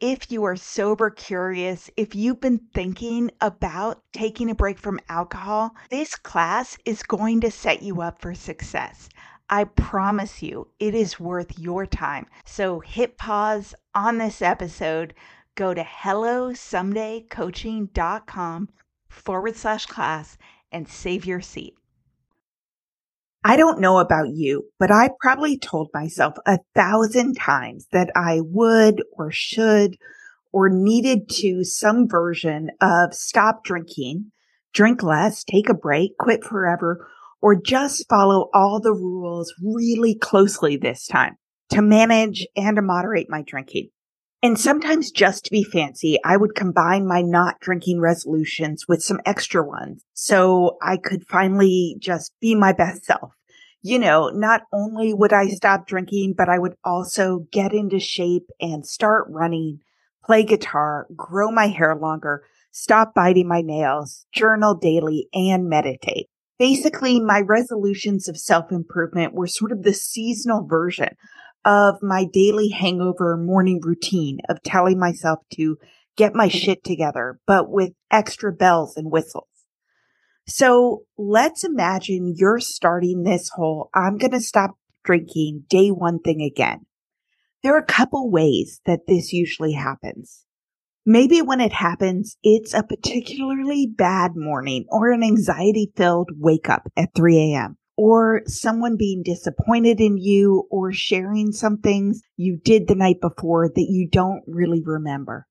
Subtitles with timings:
[0.00, 5.74] if you are sober curious, if you've been thinking about taking a break from alcohol,
[5.90, 9.08] this class is going to set you up for success.
[9.48, 12.26] I promise you, it is worth your time.
[12.44, 15.14] So, hit pause on this episode,
[15.54, 18.68] go to hellosomedaycoaching.com
[19.08, 20.36] forward slash class
[20.70, 21.74] and save your seat.
[23.48, 28.40] I don't know about you, but I probably told myself a thousand times that I
[28.42, 29.96] would or should
[30.52, 34.32] or needed to some version of stop drinking,
[34.74, 37.08] drink less, take a break, quit forever,
[37.40, 41.36] or just follow all the rules really closely this time
[41.70, 43.90] to manage and to moderate my drinking.
[44.42, 49.20] And sometimes just to be fancy, I would combine my not drinking resolutions with some
[49.24, 53.35] extra ones so I could finally just be my best self.
[53.86, 55.54] You know, not only would I mm-hmm.
[55.54, 59.78] stop drinking, but I would also get into shape and start running,
[60.24, 62.42] play guitar, grow my hair longer,
[62.72, 66.26] stop biting my nails, journal daily, and meditate.
[66.58, 71.14] Basically, my resolutions of self improvement were sort of the seasonal version
[71.64, 75.76] of my daily hangover morning routine of telling myself to
[76.16, 76.58] get my mm-hmm.
[76.58, 79.46] shit together, but with extra bells and whistles.
[80.46, 86.40] So let's imagine you're starting this whole I'm going to stop drinking day one thing
[86.42, 86.86] again.
[87.62, 90.44] There are a couple ways that this usually happens.
[91.04, 96.90] Maybe when it happens, it's a particularly bad morning or an anxiety filled wake up
[96.96, 102.86] at 3 a.m or someone being disappointed in you or sharing some things you did
[102.86, 105.46] the night before that you don't really remember.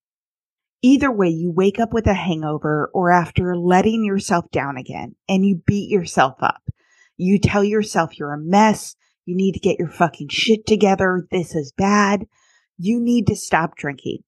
[0.85, 5.44] Either way, you wake up with a hangover or after letting yourself down again and
[5.44, 6.62] you beat yourself up.
[7.18, 8.95] You tell yourself you're a mess.
[9.25, 11.27] You need to get your fucking shit together.
[11.31, 12.27] This is bad.
[12.77, 14.19] You need to stop drinking.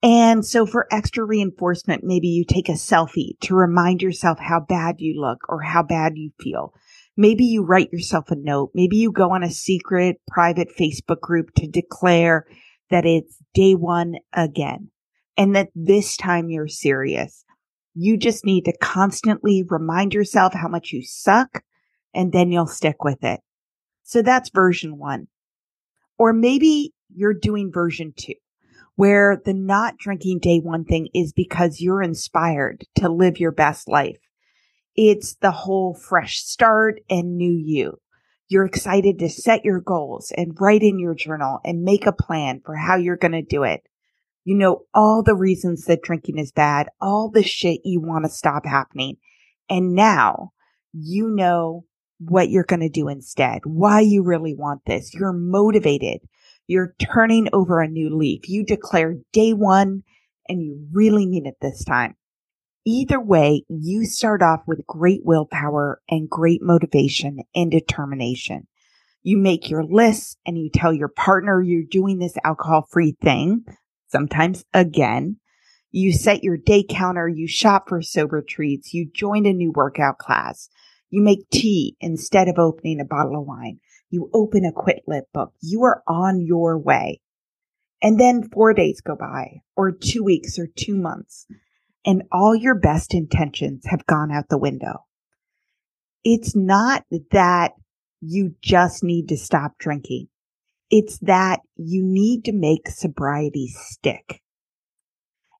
[0.00, 5.00] And so for extra reinforcement, maybe you take a selfie to remind yourself how bad
[5.00, 6.72] you look or how bad you feel.
[7.16, 8.70] Maybe you write yourself a note.
[8.74, 12.46] Maybe you go on a secret private Facebook group to declare
[12.90, 14.92] that it's day one again
[15.36, 17.44] and that this time you're serious.
[17.94, 21.62] You just need to constantly remind yourself how much you suck
[22.14, 23.40] and then you'll stick with it.
[24.04, 25.28] So that's version one.
[26.18, 28.34] Or maybe you're doing version two
[28.96, 33.88] where the not drinking day one thing is because you're inspired to live your best
[33.88, 34.18] life
[34.96, 37.98] It's the whole fresh start and new you.
[38.48, 42.60] You're excited to set your goals and write in your journal and make a plan
[42.64, 43.82] for how you're going to do it.
[44.46, 48.30] You know all the reasons that drinking is bad, all the shit you want to
[48.30, 49.16] stop happening.
[49.68, 50.52] And now
[50.92, 51.84] you know
[52.20, 55.12] what you're going to do instead, why you really want this.
[55.12, 56.20] You're motivated.
[56.68, 58.48] You're turning over a new leaf.
[58.48, 60.04] You declare day one
[60.48, 62.14] and you really mean it this time.
[62.84, 68.68] Either way, you start off with great willpower and great motivation and determination.
[69.24, 73.64] You make your lists and you tell your partner you're doing this alcohol free thing,
[74.08, 75.38] sometimes again.
[75.90, 80.18] You set your day counter, you shop for sober treats, you join a new workout
[80.18, 80.68] class,
[81.10, 83.80] you make tea instead of opening a bottle of wine,
[84.10, 85.52] you open a quit lit book.
[85.62, 87.20] You are on your way.
[88.02, 91.46] And then four days go by, or two weeks, or two months
[92.06, 95.04] and all your best intentions have gone out the window.
[96.24, 97.72] It's not that
[98.20, 100.28] you just need to stop drinking.
[100.88, 104.42] It's that you need to make sobriety stick.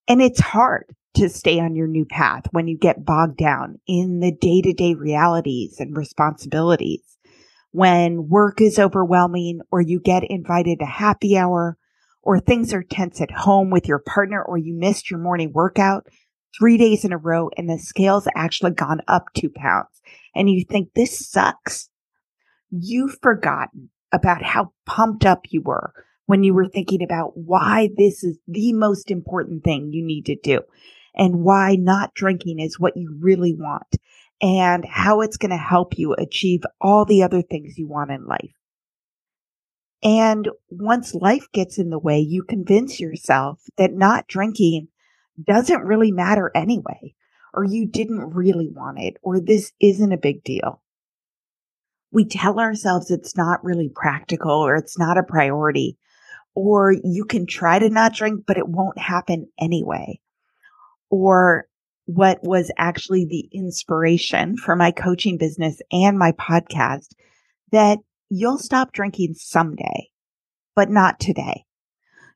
[0.08, 4.20] And it's hard to stay on your new path when you get bogged down in
[4.20, 7.02] the day to day realities and responsibilities.
[7.72, 11.76] When work is overwhelming or you get invited to happy hour
[12.22, 16.06] or things are tense at home with your partner or you missed your morning workout
[16.58, 20.00] three days in a row and the scale's actually gone up two pounds
[20.34, 21.88] and you think this sucks,
[22.70, 25.92] you've forgotten about how pumped up you were
[26.26, 30.36] when you were thinking about why this is the most important thing you need to
[30.36, 30.60] do
[31.14, 33.96] and why not drinking is what you really want
[34.42, 38.26] and how it's going to help you achieve all the other things you want in
[38.26, 38.52] life.
[40.02, 44.88] And once life gets in the way, you convince yourself that not drinking
[45.42, 47.14] doesn't really matter anyway,
[47.54, 50.82] or you didn't really want it, or this isn't a big deal.
[52.16, 55.98] We tell ourselves it's not really practical or it's not a priority,
[56.54, 60.18] or you can try to not drink, but it won't happen anyway.
[61.10, 61.66] Or
[62.06, 67.08] what was actually the inspiration for my coaching business and my podcast
[67.70, 67.98] that
[68.30, 70.08] you'll stop drinking someday,
[70.74, 71.66] but not today.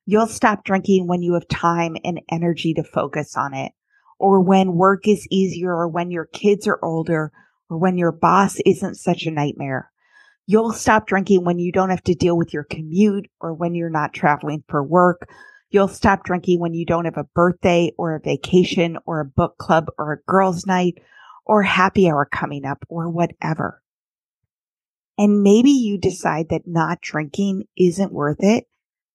[0.05, 3.73] You'll stop drinking when you have time and energy to focus on it,
[4.19, 7.33] or when work is easier, or when your kids are older,
[7.71, 9.91] or when your boss isn't such a nightmare.
[10.47, 13.89] You'll stop drinking when you don't have to deal with your commute or when you're
[13.89, 15.31] not traveling for work.
[15.71, 19.57] You'll stop drinking when you don't have a birthday or a vacation or a book
[19.59, 20.99] club or a girls' night
[21.47, 23.81] or happy hour coming up or whatever.
[25.17, 28.67] And maybe you decide that not drinking isn't worth it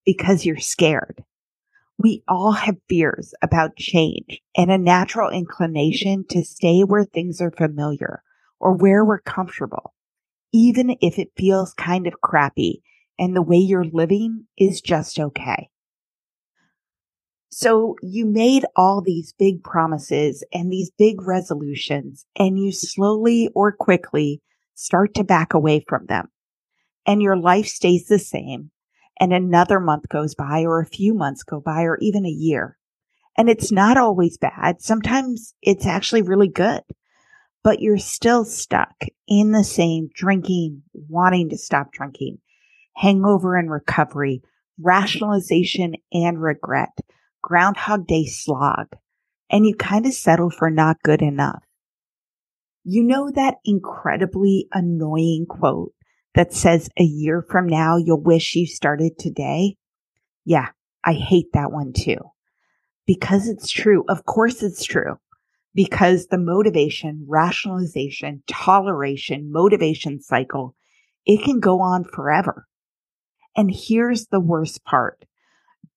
[0.06, 1.26] because you're scared.
[1.98, 7.52] We all have fears about change and a natural inclination to stay where things are
[7.52, 8.22] familiar
[8.60, 9.94] or where we're comfortable,
[10.54, 12.82] even if it feels kind of crappy
[13.18, 15.70] and the way you're living is just okay.
[17.50, 23.72] So you made all these big promises and these big resolutions and you slowly or
[23.72, 24.42] quickly
[24.74, 26.30] start to back away from them
[27.06, 28.72] and your life stays the same
[29.20, 32.78] and another month goes by or a few months go by or even a year.
[33.38, 34.82] And it's not always bad.
[34.82, 36.82] Sometimes it's actually really good,
[37.66, 38.94] but you're still stuck
[39.28, 42.38] in the same drinking, wanting to stop drinking,
[42.96, 44.44] hangover and recovery,
[44.80, 46.96] rationalization and regret,
[47.42, 48.96] groundhog day slog,
[49.50, 51.64] and you kind of settle for not good enough.
[52.84, 55.92] You know that incredibly annoying quote
[56.36, 59.76] that says a year from now, you'll wish you started today.
[60.46, 60.68] Yeah,
[61.04, 62.20] I hate that one too.
[63.08, 64.04] Because it's true.
[64.08, 65.18] Of course it's true.
[65.76, 70.76] Because the motivation, rationalization, toleration, motivation cycle,
[71.26, 72.66] it can go on forever.
[73.56, 75.26] And here's the worst part.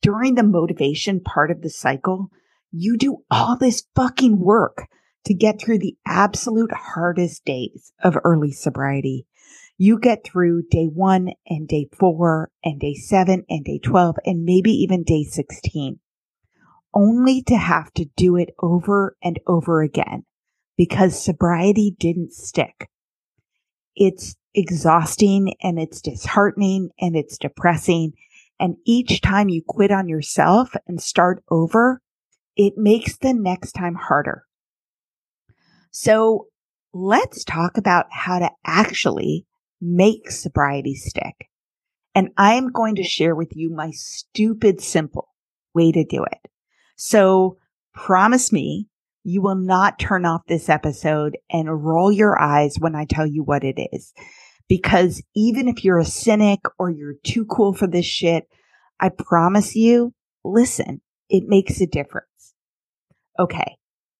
[0.02, 2.28] During the motivation part of the cycle,
[2.70, 4.88] you do all this fucking work
[5.24, 9.26] to get through the absolute hardest days of early sobriety
[9.80, 14.44] you get through day one and day four and day seven and day 12 and
[14.44, 16.00] maybe even day 16
[16.94, 20.24] only to have to do it over and over again
[20.76, 22.88] because sobriety didn't stick.
[23.94, 28.12] It's exhausting and it's disheartening and it's depressing.
[28.60, 32.00] And each time you quit on yourself and start over,
[32.56, 34.44] it makes the next time harder.
[35.90, 36.46] So
[36.92, 39.46] let's talk about how to actually
[39.80, 41.48] make sobriety stick.
[42.14, 45.28] And I'm going to share with you my stupid simple
[45.74, 46.50] way to do it.
[46.98, 47.56] So
[47.94, 48.88] promise me
[49.22, 53.42] you will not turn off this episode and roll your eyes when I tell you
[53.42, 54.12] what it is.
[54.68, 58.44] Because even if you're a cynic or you're too cool for this shit,
[59.00, 60.12] I promise you,
[60.44, 61.00] listen,
[61.30, 62.54] it makes a difference.
[63.38, 63.76] Okay.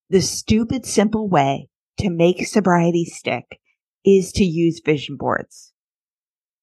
[0.08, 1.68] The stupid simple way
[1.98, 3.60] to make sobriety stick
[4.04, 5.72] is to use vision boards.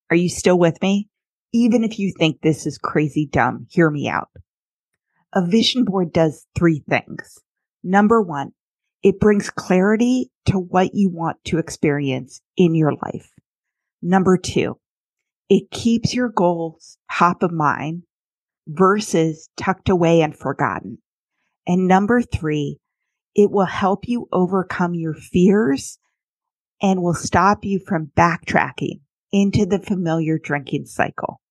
[0.10, 1.10] Are you still with me?
[1.54, 4.30] Even if you think this is crazy dumb, hear me out.
[5.36, 7.40] A vision board does three things.
[7.84, 8.54] Number one,
[9.04, 13.30] it brings clarity to what you want to experience in your life.
[14.02, 14.80] Number two,
[15.50, 18.04] it keeps your goals top of mind
[18.68, 21.00] versus tucked away and forgotten.
[21.68, 22.80] And number three,
[23.36, 26.00] it will help you overcome your fears
[26.82, 29.02] and will stop you from backtracking
[29.32, 31.42] into the familiar drinking cycle.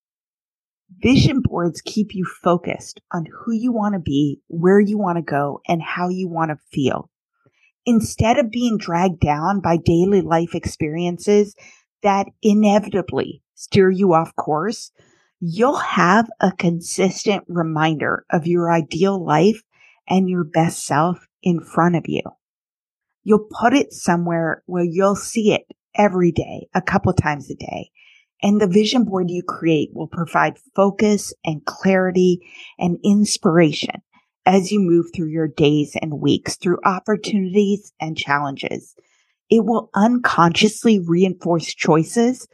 [1.03, 5.23] Vision boards keep you focused on who you want to be, where you want to
[5.23, 7.11] go, and how you want to feel.
[7.87, 11.55] Instead of being dragged down by daily life experiences
[12.03, 14.93] that inevitably steer you off course,
[15.41, 19.63] you'll have a consistent reminder of your ideal life
[20.09, 22.23] and your best self in front of you.
[23.23, 25.63] You'll put it somewhere where you'll see it
[25.95, 27.91] every day, a couple times a day.
[28.45, 32.47] And the vision board you create will provide focus and clarity
[32.79, 34.03] and inspiration
[34.45, 38.95] as you move through your days and weeks through opportunities and challenges.
[39.49, 42.47] It will unconsciously reinforce choices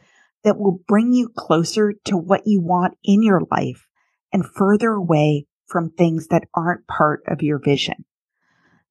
[0.45, 3.85] that will bring you closer to what you want in your life
[4.31, 8.05] and further away from things that aren't part of your vision.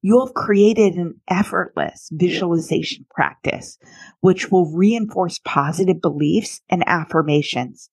[0.03, 3.77] You'll have created an effortless visualization practice,
[4.21, 7.89] which will reinforce positive beliefs and affirmations.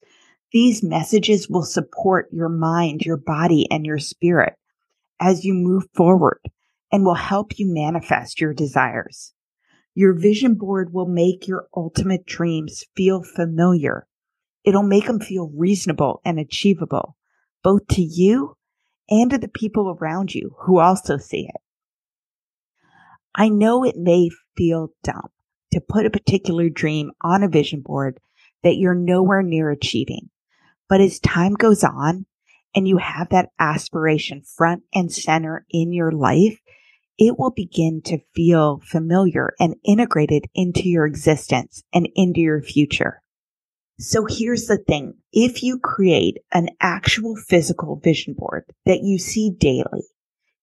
[0.51, 4.55] These messages will support your mind, your body, and your spirit
[5.21, 6.41] as you move forward
[6.91, 9.35] and will help you manifest your desires.
[9.95, 14.07] Your vision board will make your ultimate dreams feel familiar.
[14.65, 17.17] It'll make them feel reasonable and achievable,
[17.63, 18.57] both to you
[19.11, 21.61] and to the people around you who also see it.
[23.41, 25.29] I know it may feel dumb
[25.73, 28.19] to put a particular dream on a vision board
[28.65, 30.31] that you're nowhere near achieving.
[30.89, 32.27] But as time goes on
[32.75, 36.59] and you have that aspiration front and center in your life,
[37.17, 43.23] it will begin to feel familiar and integrated into your existence and into your future.
[44.01, 45.15] So here's the thing.
[45.33, 50.09] If you create an actual physical vision board that you see daily,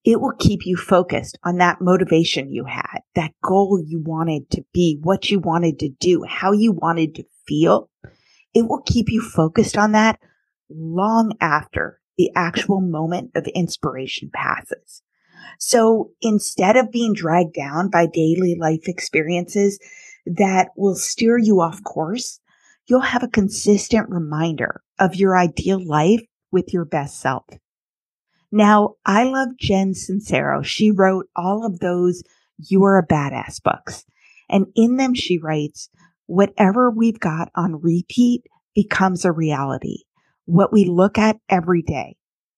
[0.05, 4.63] it will keep you focused on that motivation you had, that goal you wanted to
[4.71, 7.89] be, what you wanted to do, how you wanted to feel.
[8.53, 10.19] It will keep you focused on that
[10.69, 15.01] long after the actual moment of inspiration passes.
[15.59, 19.79] So instead of being dragged down by daily life experiences
[20.27, 22.39] that will steer you off course,
[22.87, 26.21] you'll have a consistent reminder of your ideal life
[26.51, 27.45] with your best self.
[28.55, 30.63] Now, I love Jen Sincero.
[30.63, 32.23] She wrote all of those
[32.57, 34.05] You Are a Badass books.
[34.49, 35.89] And in them, she writes,
[36.25, 38.43] whatever we've got on repeat
[38.73, 40.03] becomes a reality.
[40.45, 42.15] What we look at every day,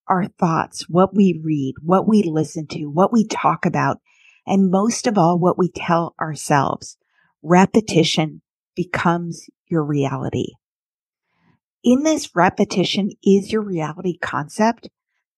[0.07, 3.97] our thoughts, what we read, what we listen to, what we talk about,
[4.45, 6.95] and most of all, what we tell ourselves.
[7.41, 8.43] Repetition
[8.75, 10.49] becomes your reality.
[11.83, 14.89] In this repetition is your reality concept,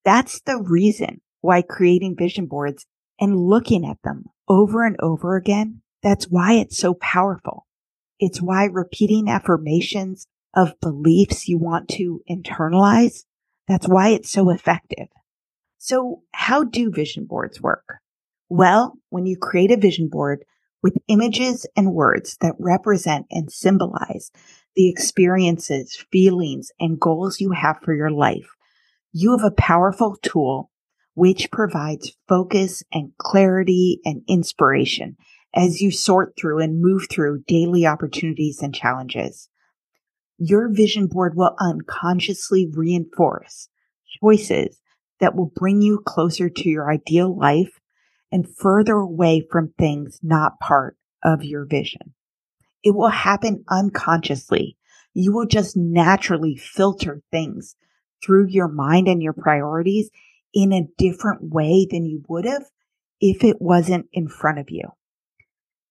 [0.04, 2.86] that's the reason why creating vision boards
[3.20, 7.68] and looking at them over and over again, that's why it's so powerful.
[8.20, 13.24] It's why repeating affirmations of beliefs you want to internalize,
[13.68, 15.08] that's why it's so effective.
[15.78, 18.00] So how do vision boards work?
[18.50, 20.44] Well, when you create a vision board
[20.82, 24.32] with images and words that represent and symbolize
[24.76, 28.50] the experiences, feelings, and goals you have for your life,
[29.12, 30.72] you have a powerful tool
[31.16, 35.18] which provides focus and clarity and inspiration
[35.54, 39.50] as you sort through and move through daily opportunities and challenges.
[40.38, 43.68] Your vision board will unconsciously reinforce
[44.22, 44.80] choices
[45.20, 47.80] that will bring you closer to your ideal life
[48.32, 52.14] and further away from things not part of your vision.
[52.84, 54.78] It will happen unconsciously.
[55.14, 57.76] You will just naturally filter things
[58.24, 60.10] through your mind and your priorities
[60.54, 62.66] in a different way than you would have
[63.22, 64.84] if it wasn't in front of you.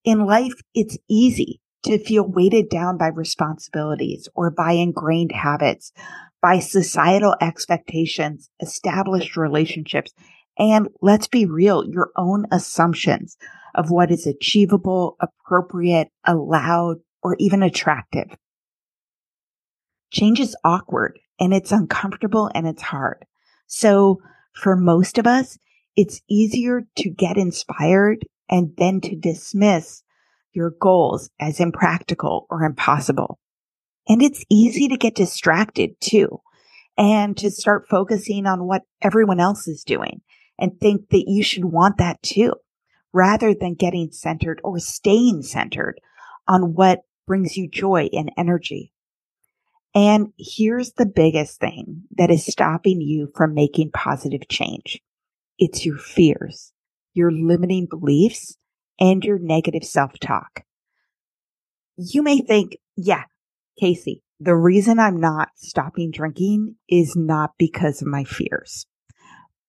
[0.04, 5.92] In life, it's easy to feel weighted down by responsibilities or by ingrained habits,
[6.40, 10.12] by societal expectations, established relationships,
[10.58, 13.36] And let's be real, your own assumptions
[13.74, 18.36] of what is achievable, appropriate, allowed, or even attractive.
[20.10, 23.24] Change is awkward and it's uncomfortable and it's hard.
[23.66, 24.20] So
[24.54, 25.58] for most of us,
[25.96, 30.02] it's easier to get inspired and then to dismiss
[30.52, 33.38] your goals as impractical or impossible.
[34.08, 36.40] And it's easy to get distracted too
[36.96, 40.20] and to start focusing on what everyone else is doing
[40.58, 42.54] and think that you should want that too,
[43.12, 46.00] rather than getting centered or staying centered
[46.48, 48.92] on what brings you joy and energy.
[49.94, 55.00] And here's the biggest thing that is stopping you from making positive change.
[55.58, 56.72] It's your fears,
[57.14, 58.56] your limiting beliefs,
[59.00, 60.64] and your negative self-talk.
[61.96, 63.24] You may think, yeah,
[63.80, 68.86] Casey, the reason I'm not stopping drinking is not because of my fears.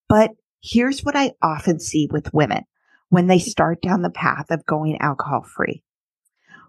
[0.07, 2.63] But here's what I often see with women
[3.09, 5.83] when they start down the path of going alcohol free.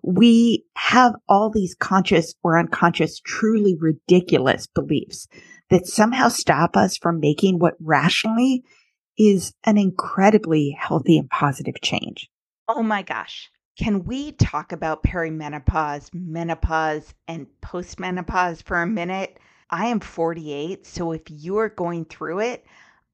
[0.03, 5.29] We have all these conscious or unconscious, truly ridiculous beliefs
[5.71, 8.65] that somehow stop us from making what rationally
[9.19, 12.31] is an incredibly healthy and positive change.
[12.69, 13.51] Oh my gosh.
[13.79, 19.39] Can we talk about perimenopause, menopause, and postmenopause for a minute?
[19.71, 22.67] I am 48, so if you're going through it,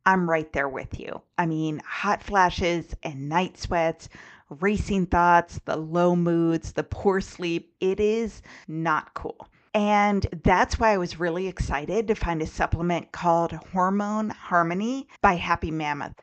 [0.06, 1.20] I'm right there with you.
[1.36, 4.08] I mean, hot flashes and night sweats,
[4.48, 9.48] racing thoughts, the low moods, the poor sleep, it is not cool.
[9.74, 15.34] And that's why I was really excited to find a supplement called Hormone Harmony by
[15.34, 16.22] Happy Mammoth.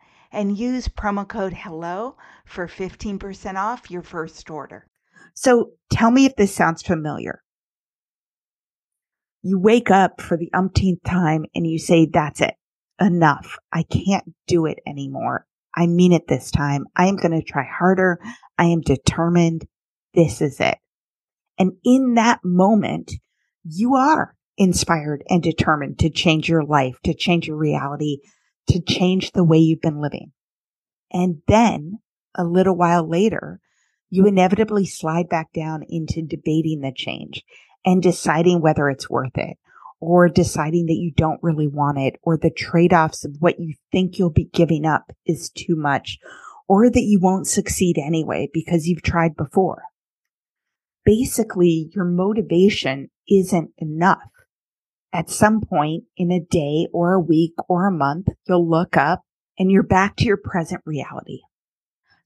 [0.31, 4.87] and use promo code HELLO for 15% off your first order.
[5.33, 7.41] So tell me if this sounds familiar.
[9.43, 12.53] You wake up for the umpteenth time and you say, that's it.
[12.99, 13.57] Enough.
[13.73, 15.47] I can't do it anymore.
[15.75, 16.85] I mean it this time.
[16.95, 18.19] I am going to try harder.
[18.57, 19.65] I am determined.
[20.13, 20.77] This is it.
[21.57, 23.13] And in that moment,
[23.63, 28.17] you are inspired and determined to change your life, to change your reality,
[28.67, 30.31] to change the way you've been living.
[31.11, 31.99] And then
[32.35, 33.59] a little while later,
[34.09, 37.43] you inevitably slide back down into debating the change
[37.85, 39.57] and deciding whether it's worth it
[39.99, 43.75] or deciding that you don't really want it or the trade offs of what you
[43.91, 46.17] think you'll be giving up is too much
[46.67, 49.83] or that you won't succeed anyway because you've tried before.
[51.05, 54.29] Basically, your motivation isn't enough.
[55.13, 59.23] At some point in a day or a week or a month, you'll look up
[59.59, 61.39] and you're back to your present reality.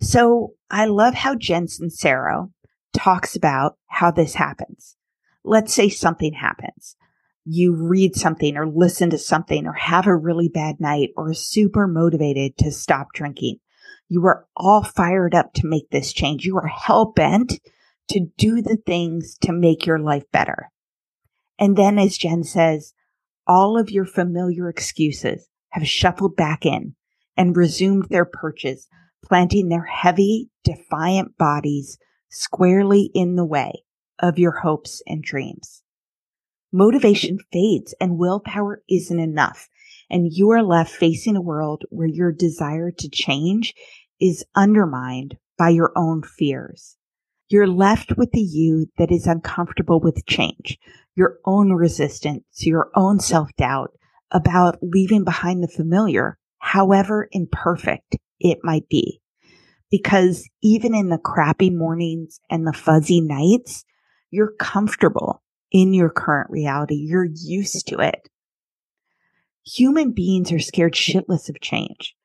[0.01, 2.51] So I love how Jen Sincero
[2.93, 4.95] talks about how this happens.
[5.43, 6.95] Let's say something happens.
[7.43, 11.33] You read something or listen to something or have a really bad night or are
[11.33, 13.59] super motivated to stop drinking.
[14.09, 16.45] You are all fired up to make this change.
[16.45, 17.59] You are hell bent
[18.09, 20.71] to do the things to make your life better.
[21.59, 22.93] And then, as Jen says,
[23.47, 26.95] all of your familiar excuses have shuffled back in
[27.37, 28.87] and resumed their perches,
[29.23, 31.97] planting their heavy, defiant bodies
[32.29, 33.83] squarely in the way
[34.19, 35.83] of your hopes and dreams.
[36.71, 39.69] Motivation fades and willpower isn't enough,
[40.09, 43.73] and you are left facing a world where your desire to change
[44.19, 46.97] is undermined by your own fears.
[47.47, 50.77] You're left with the you that is uncomfortable with change,
[51.15, 53.91] your own resistance, your own self doubt
[54.31, 59.21] about leaving behind the familiar, however imperfect it might be.
[59.89, 63.85] Because even in the crappy mornings and the fuzzy nights,
[64.29, 66.95] you're comfortable in your current reality.
[66.95, 68.29] You're used to it.
[69.65, 72.15] Human beings are scared shitless of change.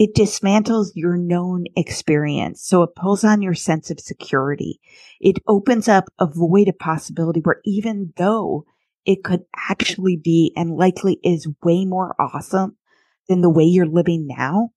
[0.00, 2.62] It dismantles your known experience.
[2.62, 4.80] So it pulls on your sense of security.
[5.20, 8.64] It opens up a void of possibility where even though
[9.04, 12.78] it could actually be and likely is way more awesome
[13.28, 14.70] than the way you're living now,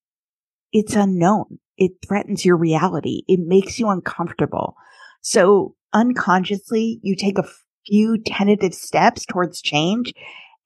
[0.73, 1.57] it's unknown.
[1.77, 3.21] It threatens your reality.
[3.25, 4.75] It makes you uncomfortable.
[5.21, 7.47] So unconsciously, you take a
[7.87, 10.13] few tentative steps towards change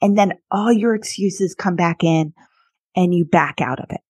[0.02, 2.34] and then all your excuses come back in
[2.96, 4.02] and you back out of it.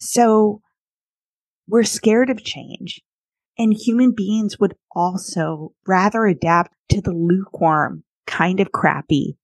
[0.00, 0.62] So
[1.68, 3.00] we're scared of change
[3.58, 9.36] and human beings would also rather adapt to the lukewarm, kind of crappy,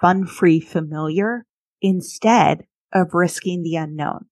[0.00, 1.44] fun free familiar
[1.82, 4.26] instead of risking the unknown.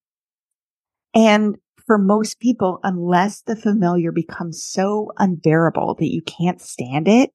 [1.14, 7.30] And for most people, unless the familiar becomes so unbearable that you can't stand it,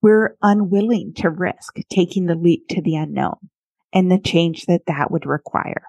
[0.00, 3.50] we're unwilling to risk taking the leap to the unknown
[3.92, 5.82] and the change that that would require.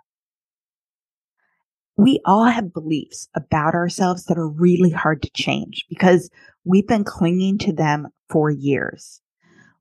[1.97, 6.29] We all have beliefs about ourselves that are really hard to change because
[6.65, 9.21] we've been clinging to them for years.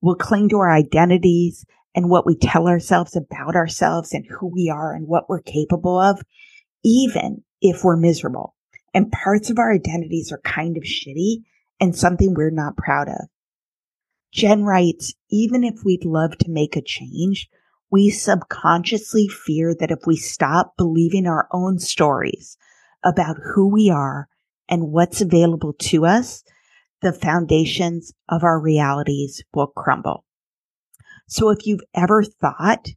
[0.01, 4.69] We'll cling to our identities and what we tell ourselves about ourselves and who we
[4.69, 6.21] are and what we're capable of,
[6.85, 8.55] even if we're miserable.
[8.93, 11.39] And parts of our identities are kind of shitty
[11.81, 13.29] and something we're not proud of.
[14.33, 17.49] Jen writes, even if we'd love to make a change,
[17.95, 22.57] we subconsciously fear that if we stop believing our own stories
[23.05, 24.27] about who we are
[24.69, 26.43] and what's available to us,
[27.03, 30.25] the foundations of our realities will crumble.
[31.29, 32.89] So if you've ever thought,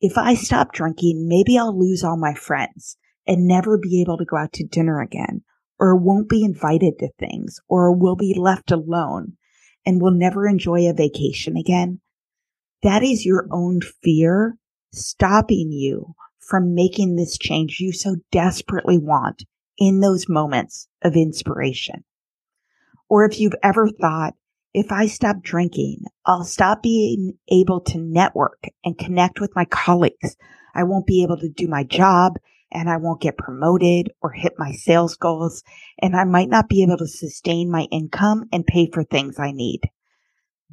[0.00, 2.96] if I stop drinking, maybe I'll lose all my friends
[3.28, 5.42] and never be able to go out to dinner again,
[5.78, 9.34] or won't be invited to things, or will be left alone
[9.86, 12.00] and will never enjoy a vacation again.
[12.84, 14.58] That is your own fear
[14.92, 19.44] stopping you from making this change you so desperately want
[19.78, 22.04] in those moments of inspiration.
[23.08, 24.34] Or if you've ever thought,
[24.74, 30.36] if I stop drinking, I'll stop being able to network and connect with my colleagues.
[30.74, 32.34] I won't be able to do my job
[32.70, 35.62] and I won't get promoted or hit my sales goals.
[36.02, 39.52] And I might not be able to sustain my income and pay for things I
[39.52, 39.80] need.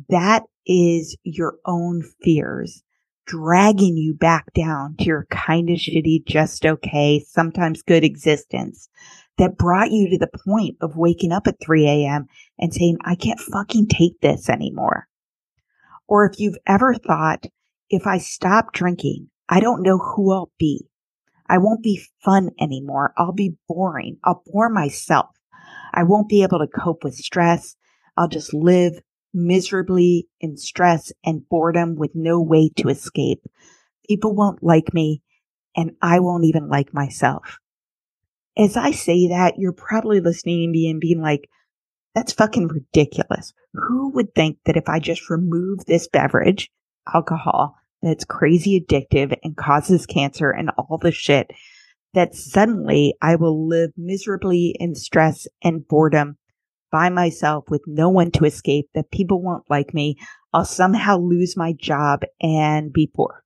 [0.10, 2.84] That is your own fears
[3.26, 8.90] dragging you back down to your kind of shitty, just okay, sometimes good existence
[9.38, 12.28] that brought you to the point of waking up at 3 a.m.
[12.60, 15.08] and saying, I can't fucking take this anymore.
[16.08, 17.46] Or if you've ever thought,
[17.90, 20.88] if I stop drinking, I don't know who I'll be.
[21.48, 23.14] I won't be fun anymore.
[23.18, 24.18] I'll be boring.
[24.24, 25.30] I'll bore myself.
[25.94, 27.76] I won't be able to cope with stress.
[28.16, 29.02] I'll just live
[29.34, 33.44] miserably in stress and boredom with no way to escape.
[34.08, 35.22] People won't like me
[35.76, 37.60] and I won't even like myself
[38.58, 41.50] as I say that, you're probably listening to me and being like,
[42.14, 43.54] that's fucking ridiculous.
[43.74, 46.70] Who would think that if I just remove this beverage,
[47.14, 51.52] alcohol, that's crazy addictive and causes cancer and all the shit,
[52.14, 56.38] that suddenly I will live miserably in stress and boredom
[56.92, 60.18] by myself with no one to escape, that people won't like me.
[60.54, 63.44] I'll somehow lose my job and be poor.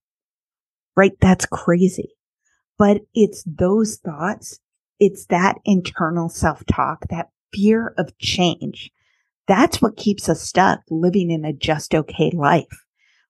[0.95, 1.13] Right?
[1.21, 2.15] That's crazy.
[2.77, 4.59] But it's those thoughts
[4.99, 8.91] it's that internal self talk, that fear of change.
[9.47, 12.85] That's what keeps us stuck living in a just okay life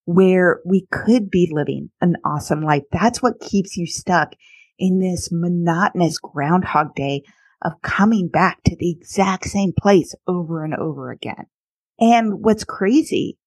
[0.05, 2.83] where we could be living an awesome life.
[2.91, 4.33] That's what keeps you stuck
[4.77, 7.23] in this monotonous groundhog day
[7.65, 11.47] of coming back to the exact same place over and over again.
[11.99, 13.37] And what's crazy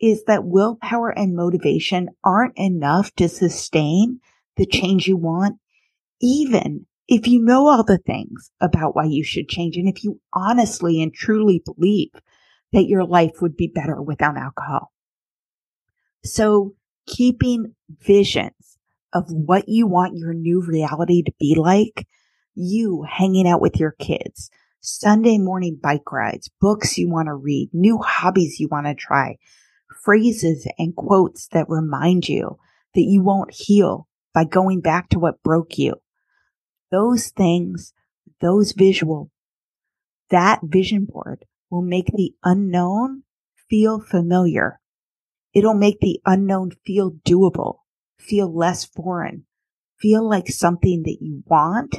[0.00, 4.20] is that willpower and motivation aren't enough to sustain
[4.56, 5.56] the change you want,
[6.22, 10.20] even if you know all the things about why you should change, and if you
[10.32, 12.12] honestly and truly believe
[12.72, 14.92] that your life would be better without alcohol.
[16.24, 16.74] So
[17.06, 18.78] keeping visions
[19.12, 22.06] of what you want your new reality to be like,
[22.54, 27.70] you hanging out with your kids, Sunday morning bike rides, books you want to read,
[27.72, 29.36] new hobbies you want to try,
[30.02, 32.58] phrases and quotes that remind you
[32.94, 35.94] that you won't heal by going back to what broke you
[36.90, 37.92] those things,
[38.40, 39.28] those visual,
[40.30, 43.24] that vision board will make the unknown
[43.68, 44.80] feel familiar.
[45.52, 47.78] It'll make the unknown feel doable,
[48.18, 49.44] feel less foreign,
[49.98, 51.96] feel like something that you want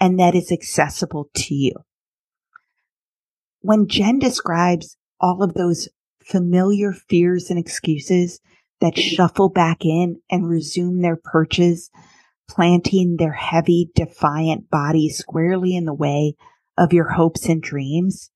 [0.00, 1.72] and that is accessible to you.
[3.60, 5.88] When Jen describes all of those
[6.24, 8.40] familiar fears and excuses
[8.80, 11.90] that shuffle back in and resume their perches
[12.48, 16.34] planting their heavy, defiant bodies squarely in the way
[16.76, 18.30] of your hopes and dreams,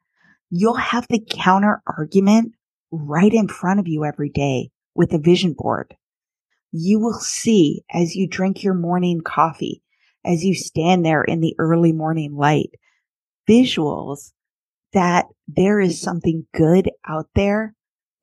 [0.50, 2.52] you'll have the counter argument
[2.90, 5.96] right in front of you every day with a vision board.
[6.70, 9.82] You will see as you drink your morning coffee,
[10.24, 12.70] as you stand there in the early morning light,
[13.48, 14.32] visuals
[14.92, 17.74] that there is something good out there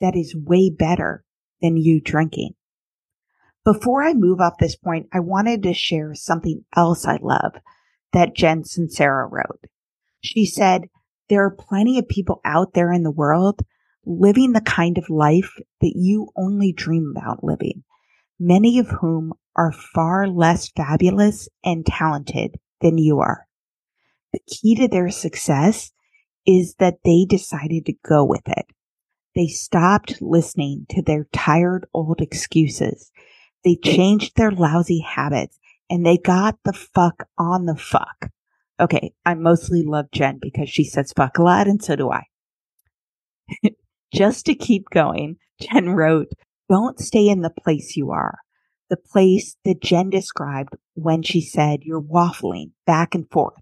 [0.01, 1.23] that is way better
[1.61, 2.53] than you drinking.
[3.65, 7.53] Before I move off this point, I wanted to share something else I love
[8.13, 9.65] that Jen Sincero wrote.
[10.21, 10.89] She said,
[11.29, 13.61] there are plenty of people out there in the world
[14.05, 17.83] living the kind of life that you only dream about living,
[18.39, 23.45] many of whom are far less fabulous and talented than you are.
[24.31, 25.91] The key to their success
[26.45, 28.65] is that they decided to go with it.
[29.35, 33.11] They stopped listening to their tired old excuses.
[33.63, 38.29] They changed their lousy habits and they got the fuck on the fuck.
[38.79, 42.23] Okay, I mostly love Jen because she says fuck a lot and so do I.
[44.13, 46.31] Just to keep going, Jen wrote,
[46.69, 48.39] don't stay in the place you are.
[48.89, 53.61] The place that Jen described when she said you're waffling back and forth,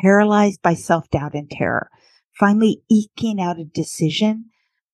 [0.00, 1.90] paralyzed by self doubt and terror,
[2.38, 4.46] finally eking out a decision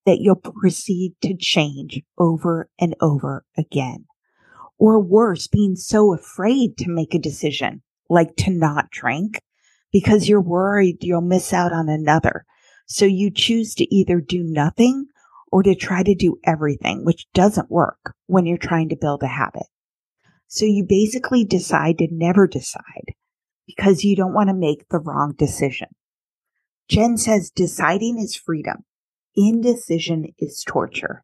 [0.05, 4.05] that you'll proceed to change over and over again.
[4.77, 9.39] Or worse, being so afraid to make a decision, like to not drink,
[9.91, 12.45] because you're worried you'll miss out on another.
[12.87, 15.07] So you choose to either do nothing
[15.55, 19.27] or to try to do everything, which doesn't work when you're trying to build a
[19.27, 19.67] habit.
[20.47, 23.13] So you basically decide to never decide
[23.65, 25.87] because you don't want to make the wrong decision.
[26.89, 28.83] Jen says deciding is freedom.
[29.33, 31.23] Indecision is torture.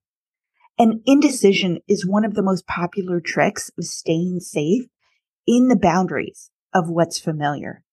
[0.79, 4.85] And indecision is one of the most popular tricks of staying safe
[5.45, 7.83] in the boundaries of what's familiar.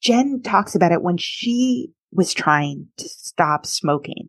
[0.00, 4.28] Jen talks about it when she was trying to stop smoking.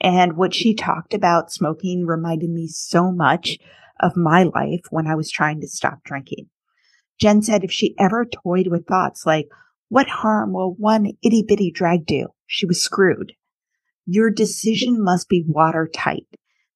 [0.00, 3.58] And what she talked about smoking reminded me so much
[4.00, 6.48] of my life when I was trying to stop drinking.
[7.20, 9.48] Jen said if she ever toyed with thoughts like,
[9.88, 12.28] what harm will one itty bitty drag do?
[12.46, 13.32] She was screwed.
[14.06, 16.26] Your decision must be watertight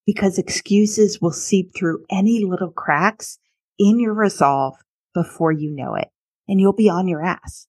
[0.04, 3.38] because excuses will seep through any little cracks
[3.78, 4.74] in your resolve
[5.14, 6.08] before you know it,
[6.48, 7.68] and you'll be on your ass.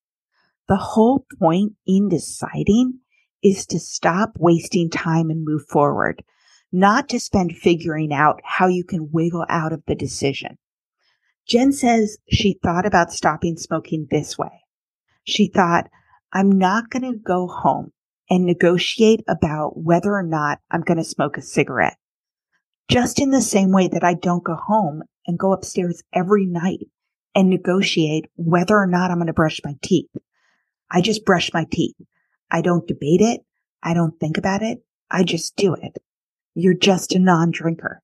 [0.67, 2.99] The whole point in deciding
[3.43, 6.23] is to stop wasting time and move forward,
[6.71, 10.57] not to spend figuring out how you can wiggle out of the decision.
[11.45, 14.63] Jen says she thought about stopping smoking this way.
[15.25, 15.89] She thought,
[16.31, 17.91] I'm not going to go home
[18.29, 21.97] and negotiate about whether or not I'm going to smoke a cigarette.
[22.89, 26.79] Just in the same way that I don't go home and go upstairs every night
[27.35, 30.09] and negotiate whether or not I'm going to brush my teeth.
[30.89, 31.95] I just brush my teeth.
[32.53, 33.41] I don't debate it.
[33.81, 34.85] I don't think about it.
[35.11, 35.97] I just do it.
[36.55, 38.01] You're just a non-drinker.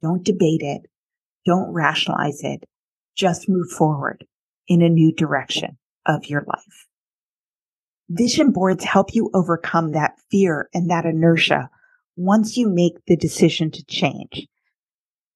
[0.00, 0.82] Don't debate it.
[1.44, 2.64] Don't rationalize it.
[3.16, 4.24] Just move forward
[4.68, 6.86] in a new direction of your life.
[8.08, 11.68] Vision boards help you overcome that fear and that inertia
[12.16, 14.46] once you make the decision to change.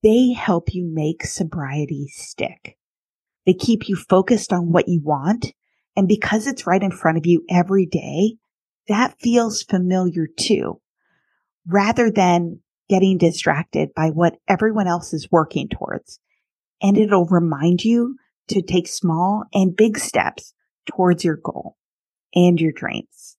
[0.03, 2.77] They help you make sobriety stick.
[3.45, 5.53] They keep you focused on what you want.
[5.97, 8.37] And because it's right in front of you every day,
[8.89, 10.81] that feels familiar too,
[11.67, 16.19] rather than getting distracted by what everyone else is working towards.
[16.83, 18.17] And it'll remind you
[18.49, 20.53] to take small and big steps
[20.87, 21.77] towards your goal
[22.35, 23.37] and your dreams.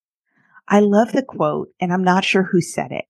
[0.68, 3.06] I love the quote, and I'm not sure who said it,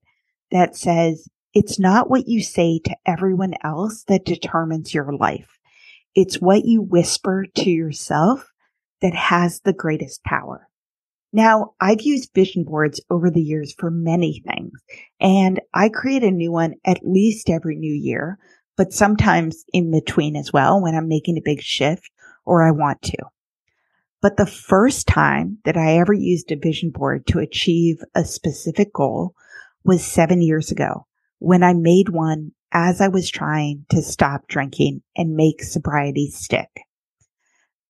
[0.50, 5.60] that says, it's not what you say to everyone else that determines your life.
[6.15, 8.52] It's what you whisper to yourself
[9.02, 10.67] that has the greatest power.
[11.36, 14.80] Now, I've used vision boards over the years for many things,
[15.19, 18.38] and I create a new one at least every new year,
[18.78, 22.12] but sometimes in between as well when I'm making a big shift
[22.46, 23.17] or I want to.
[24.22, 28.93] But the first time that I ever used a vision board to achieve a specific
[28.93, 29.34] goal
[29.84, 31.08] was seven years ago
[31.39, 36.69] when I made one as I was trying to stop drinking and make sobriety stick.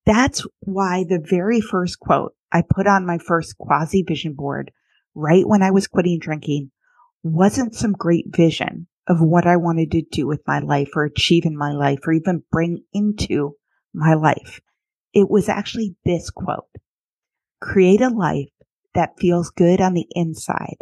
[0.05, 4.71] That's why the very first quote I put on my first quasi vision board
[5.15, 6.71] right when I was quitting drinking
[7.23, 11.45] wasn't some great vision of what I wanted to do with my life or achieve
[11.45, 13.55] in my life or even bring into
[13.93, 14.61] my life.
[15.13, 16.67] It was actually this quote
[17.59, 18.49] Create a life
[18.93, 20.77] that feels good on the inside,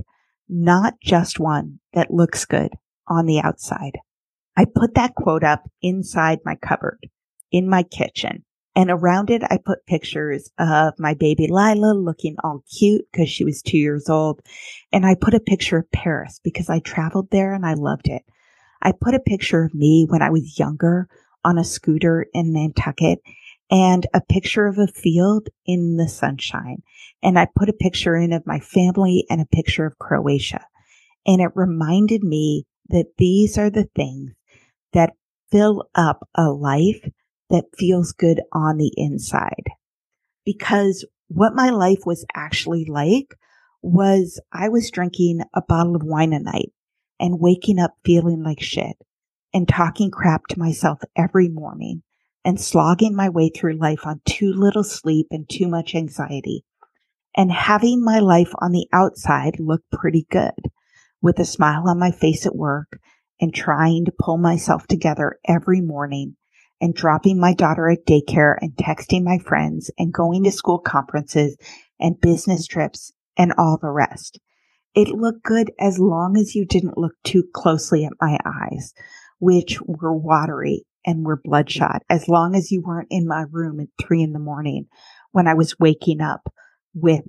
[0.50, 2.74] not just one that looks good
[3.08, 3.98] on the outside.
[4.58, 7.00] I put that quote up inside my cupboard
[7.52, 8.44] in my kitchen.
[8.76, 13.44] And around it, I put pictures of my baby Lila looking all cute because she
[13.44, 14.42] was two years old.
[14.94, 18.24] And I put a picture of Paris because I traveled there and I loved it.
[18.82, 21.08] I put a picture of me when I was younger
[21.44, 23.20] on a scooter in Nantucket
[23.70, 26.82] and a picture of a field in the sunshine.
[27.22, 30.66] And I put a picture in of my family and a picture of Croatia.
[31.26, 34.32] And it reminded me that these are the things
[34.94, 35.14] that
[35.52, 37.10] fill up a life
[37.52, 39.66] that feels good on the inside.
[40.46, 43.36] Because what my life was actually like
[43.82, 46.72] was I was drinking a bottle of wine a night
[47.20, 48.98] and waking up feeling like shit
[49.54, 52.04] and talking crap to myself every morning
[52.44, 56.64] and slogging my way through life on too little sleep and too much anxiety
[57.36, 60.72] and having my life on the outside look pretty good
[61.22, 63.00] with a smile on my face at work
[63.40, 66.36] and trying to pull myself together every morning
[66.82, 71.56] and dropping my daughter at daycare and texting my friends and going to school conferences
[72.00, 74.40] and business trips and all the rest.
[74.94, 78.94] It looked good as long as you didn't look too closely at my eyes,
[79.40, 83.88] which were watery and were bloodshot, as long as you weren't in my room at
[84.00, 84.88] three in the morning
[85.32, 86.42] when I was waking up
[86.94, 87.22] with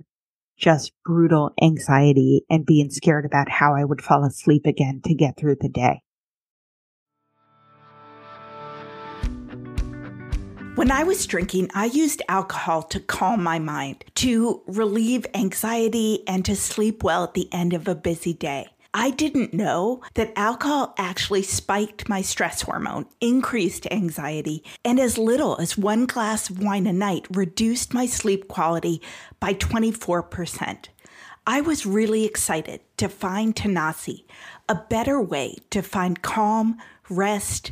[0.57, 5.37] just brutal anxiety and being scared about how I would fall asleep again to get
[5.37, 6.02] through the day.
[10.83, 16.43] When I was drinking, I used alcohol to calm my mind, to relieve anxiety, and
[16.43, 18.67] to sleep well at the end of a busy day.
[18.93, 25.55] I didn't know that alcohol actually spiked my stress hormone, increased anxiety, and as little
[25.57, 29.01] as one glass of wine a night reduced my sleep quality
[29.39, 30.87] by 24%.
[31.47, 34.25] I was really excited to find Tanasi,
[34.67, 36.77] a better way to find calm,
[37.09, 37.71] rest,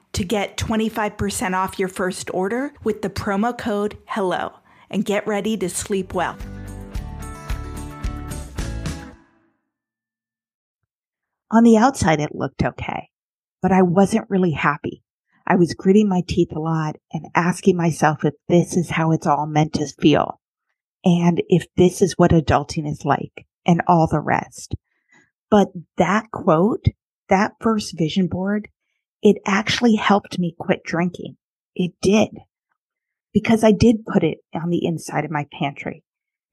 [0.13, 5.55] to get 25% off your first order with the promo code HELLO and get ready
[5.57, 6.37] to sleep well.
[11.49, 13.09] On the outside, it looked okay,
[13.61, 15.03] but I wasn't really happy.
[15.45, 19.27] I was gritting my teeth a lot and asking myself if this is how it's
[19.27, 20.39] all meant to feel
[21.03, 24.75] and if this is what adulting is like and all the rest.
[25.49, 26.85] But that quote,
[27.27, 28.69] that first vision board
[29.21, 31.37] it actually helped me quit drinking.
[31.75, 32.29] It did.
[33.33, 36.03] Because I did put it on the inside of my pantry.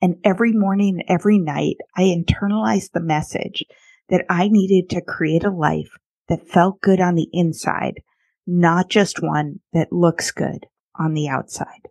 [0.00, 3.64] And every morning and every night, I internalized the message
[4.11, 5.90] that I needed to create a life
[6.28, 8.00] that felt good on the inside,
[8.46, 11.88] not just one that looks good on the outside.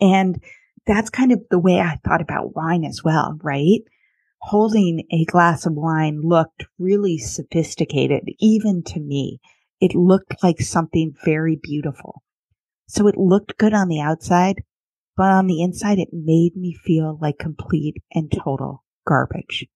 [0.00, 0.42] And
[0.86, 3.80] that's kind of the way I thought about wine as well, right?
[4.40, 9.40] Holding a glass of wine looked really sophisticated, even to me
[9.82, 12.22] it looked like something very beautiful.
[12.86, 14.62] So it looked good on the outside,
[15.16, 19.66] but on the inside, it made me feel like complete and total garbage.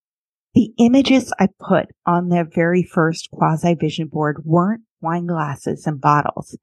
[0.54, 6.00] The images I put on the very first quasi vision board weren't wine glasses and
[6.00, 6.56] bottles.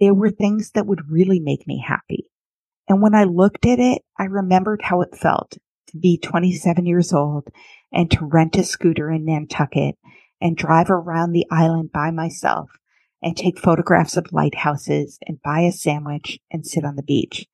[0.00, 2.30] They were things that would really make me happy.
[2.88, 5.58] And when I looked at it, I remembered how it felt
[5.88, 7.48] to be 27 years old
[7.92, 9.96] and to rent a scooter in Nantucket
[10.40, 12.70] and drive around the island by myself
[13.22, 17.46] and take photographs of lighthouses and buy a sandwich and sit on the beach.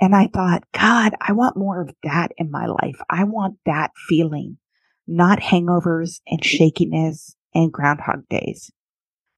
[0.00, 3.00] And I thought, God, I want more of that in my life.
[3.08, 4.58] I want that feeling,
[5.06, 8.70] not hangovers and shakiness and groundhog days.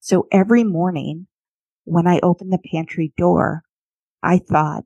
[0.00, 1.26] So every morning
[1.84, 3.62] when I opened the pantry door,
[4.22, 4.84] I thought,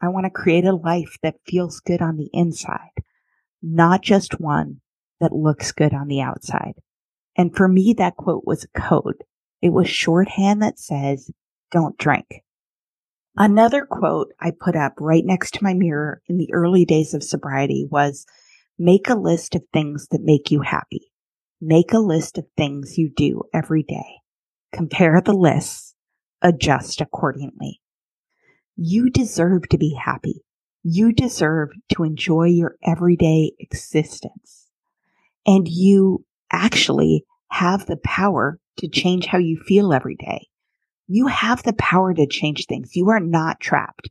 [0.00, 2.90] I want to create a life that feels good on the inside,
[3.62, 4.80] not just one
[5.20, 6.74] that looks good on the outside.
[7.36, 9.24] And for me, that quote was a code.
[9.60, 11.30] It was shorthand that says,
[11.70, 12.42] don't drink.
[13.36, 17.22] Another quote I put up right next to my mirror in the early days of
[17.24, 18.26] sobriety was,
[18.78, 21.12] make a list of things that make you happy.
[21.60, 24.20] Make a list of things you do every day.
[24.72, 25.94] compare the lists,
[26.40, 27.80] adjust accordingly.
[28.76, 30.42] You deserve to be happy.
[30.82, 34.68] You deserve to enjoy your everyday existence.
[35.46, 40.46] And you actually have the power to change how you feel every day.
[41.08, 42.94] You have the power to change things.
[42.94, 44.10] You are not trapped.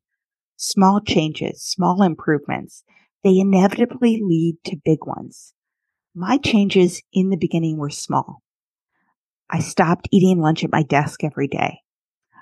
[0.57, 2.83] Small changes, small improvements,
[3.23, 5.53] they inevitably lead to big ones.
[6.13, 8.41] My changes in the beginning were small.
[9.49, 11.79] I stopped eating lunch at my desk every day.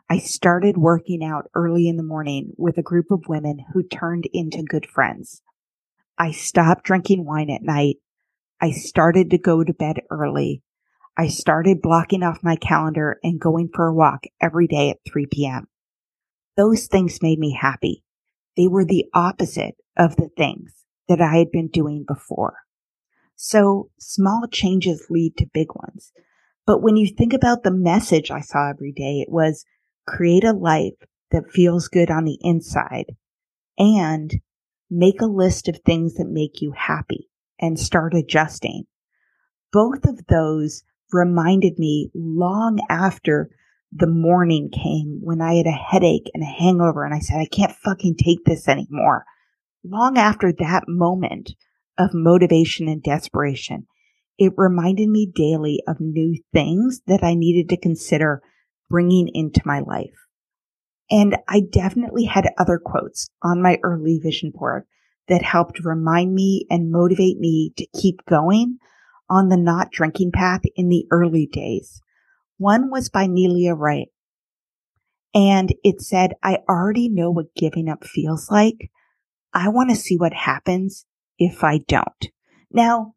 [0.10, 4.28] I started working out early in the morning with a group of women who turned
[4.34, 5.42] into good friends.
[6.18, 7.98] I stopped drinking wine at night.
[8.62, 10.62] I started to go to bed early.
[11.18, 15.28] I started blocking off my calendar and going for a walk every day at 3
[15.32, 15.68] p.m.
[16.58, 18.04] Those things made me happy.
[18.58, 20.74] They were the opposite of the things
[21.08, 22.58] that I had been doing before.
[23.38, 26.12] So small changes lead to big ones.
[26.66, 29.66] But when you think about the message I saw every day, it was
[30.06, 30.96] create a life
[31.32, 33.16] that feels good on the inside
[33.78, 34.42] and
[34.90, 37.29] make a list of things that make you happy
[37.60, 38.86] and start adjusting.
[39.72, 43.50] Both of those reminded me long after
[43.92, 47.46] the morning came when I had a headache and a hangover and I said, I
[47.46, 49.26] can't fucking take this anymore.
[49.84, 51.56] Long after that moment
[51.98, 53.88] of motivation and desperation,
[54.38, 58.42] it reminded me daily of new things that I needed to consider
[58.90, 60.28] bringing into my life.
[61.12, 64.86] And I definitely had other quotes on my early vision board
[65.30, 68.78] that helped remind me and motivate me to keep going
[69.30, 72.02] on the not drinking path in the early days.
[72.58, 74.10] One was by Neila Rey.
[75.34, 78.90] And it said, I already know what giving up feels like.
[79.54, 81.06] I want to see what happens
[81.38, 82.28] if I don't.
[82.72, 83.14] Now,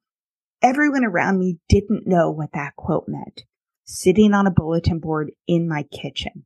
[0.63, 3.43] everyone around me didn't know what that quote meant
[3.85, 6.45] sitting on a bulletin board in my kitchen.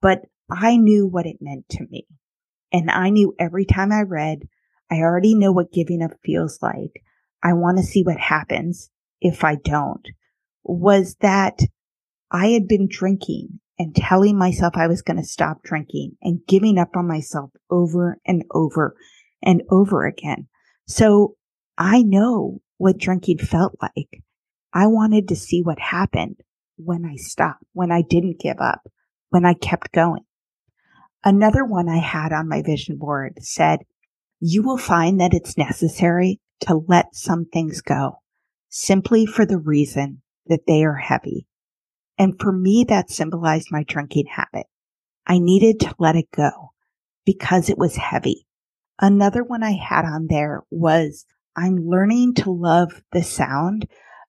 [0.00, 2.06] But I knew what it meant to me.
[2.72, 4.48] And I knew every time I read,
[4.90, 7.02] I already know what giving up feels like.
[7.42, 10.06] I want to see what happens if I don't.
[10.64, 11.60] Was that
[12.30, 16.78] I had been drinking and telling myself I was going to stop drinking and giving
[16.78, 18.96] up on myself over and over
[19.42, 20.48] and over again.
[20.86, 21.36] So
[21.76, 24.22] I know what drinking felt like.
[24.72, 26.36] I wanted to see what happened
[26.76, 28.86] when I stopped, when I didn't give up,
[29.30, 30.24] when I kept going.
[31.24, 33.80] Another one I had on my vision board said,
[34.40, 38.20] you will find that it's necessary to let some things go
[38.68, 41.46] simply for the reason that they are heavy.
[42.18, 44.66] And for me, that symbolized my drinking habit.
[45.26, 46.72] I needed to let it go
[47.24, 48.46] because it was heavy.
[49.00, 51.26] Another one I had on there was
[51.56, 53.88] I'm learning to love the sound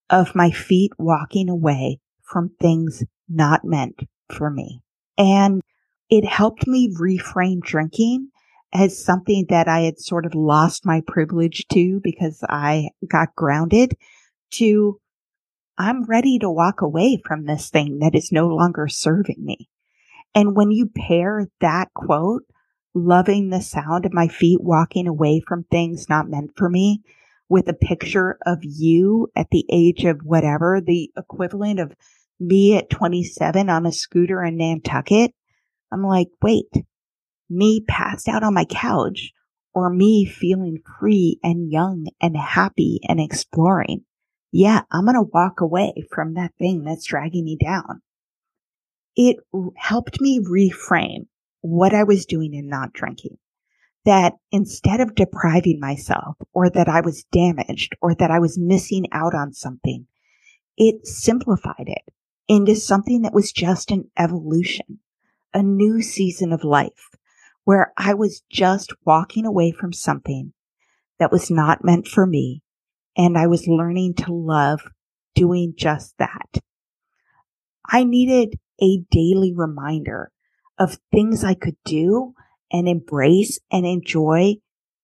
[0.10, 4.82] of my feet walking away from things not meant for me.
[5.18, 5.62] And
[6.10, 8.30] it helped me reframe drinking
[8.74, 13.96] as something that I had sort of lost my privilege to because I got grounded
[14.52, 15.00] to
[15.78, 19.70] I'm ready to walk away from this thing that is no longer serving me.
[20.34, 22.44] And when you pair that quote,
[22.96, 27.04] loving the sound of my feet walking away from things not meant for me,
[27.50, 31.94] with a picture of you at the age of whatever, the equivalent of
[32.40, 35.34] me at 27 on a scooter in Nantucket,
[35.92, 36.70] I'm like, wait,
[37.50, 39.32] me passed out on my couch
[39.74, 44.04] or me feeling free and young and happy and exploring.
[44.52, 48.02] Yeah, I'm going to walk away from that thing that's dragging me down.
[49.16, 49.38] It
[49.76, 51.28] helped me reframe
[51.62, 53.38] what I was doing in not drinking.
[54.06, 59.06] That instead of depriving myself or that I was damaged or that I was missing
[59.12, 60.08] out on something,
[60.78, 62.14] it simplified it
[62.48, 65.00] into something that was just an evolution,
[65.54, 67.10] a new season of life
[67.68, 70.54] where I was just walking away from something
[71.20, 72.64] that was not meant for me.
[73.18, 74.80] And I was learning to love
[75.36, 76.60] doing just that.
[77.86, 80.32] I needed a daily reminder
[80.80, 82.36] of things I could do
[82.72, 84.56] and embrace and enjoy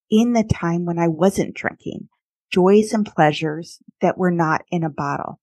[0.10, 2.08] in the time when I wasn't drinking,
[2.50, 5.42] joys and pleasures that were not in a bottle.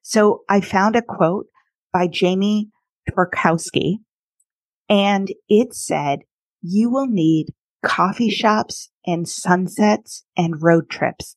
[0.00, 1.48] So I found a quote
[1.92, 2.70] by Jamie
[3.10, 3.96] Tworkowski
[4.88, 6.20] and it said,
[6.62, 7.48] you will need
[7.84, 11.36] coffee shops and sunsets and road trips,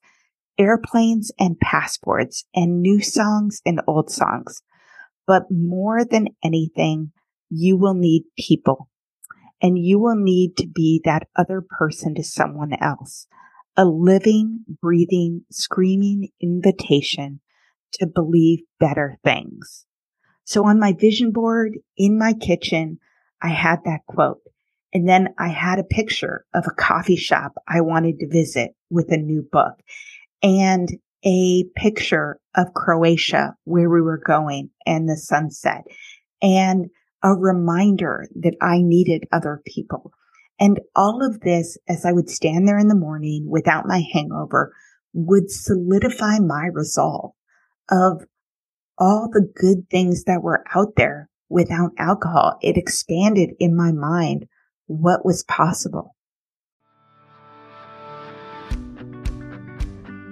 [0.58, 4.62] airplanes and passports and new songs and old songs.
[5.28, 7.12] But more than anything,
[7.50, 8.90] you will need people
[9.62, 13.28] and you will need to be that other person to someone else,
[13.76, 17.40] a living, breathing, screaming invitation
[17.94, 19.86] to believe better things.
[20.44, 23.00] So on my vision board in my kitchen,
[23.42, 24.42] I had that quote.
[24.96, 29.12] And then I had a picture of a coffee shop I wanted to visit with
[29.12, 29.74] a new book
[30.42, 30.88] and
[31.26, 35.84] a picture of Croatia where we were going and the sunset
[36.42, 36.86] and
[37.22, 40.14] a reminder that I needed other people.
[40.62, 44.72] And all of this, as I would stand there in the morning without my hangover,
[45.12, 47.32] would solidify my resolve
[47.92, 48.24] of
[48.98, 52.58] all the good things that were out there without alcohol.
[52.62, 54.48] It expanded in my mind
[54.88, 56.16] what was possible.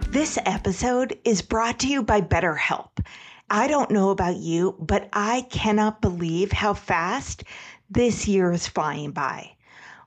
[0.09, 3.03] This episode is brought to you by BetterHelp.
[3.49, 7.43] I don't know about you, but I cannot believe how fast
[7.89, 9.53] this year is flying by.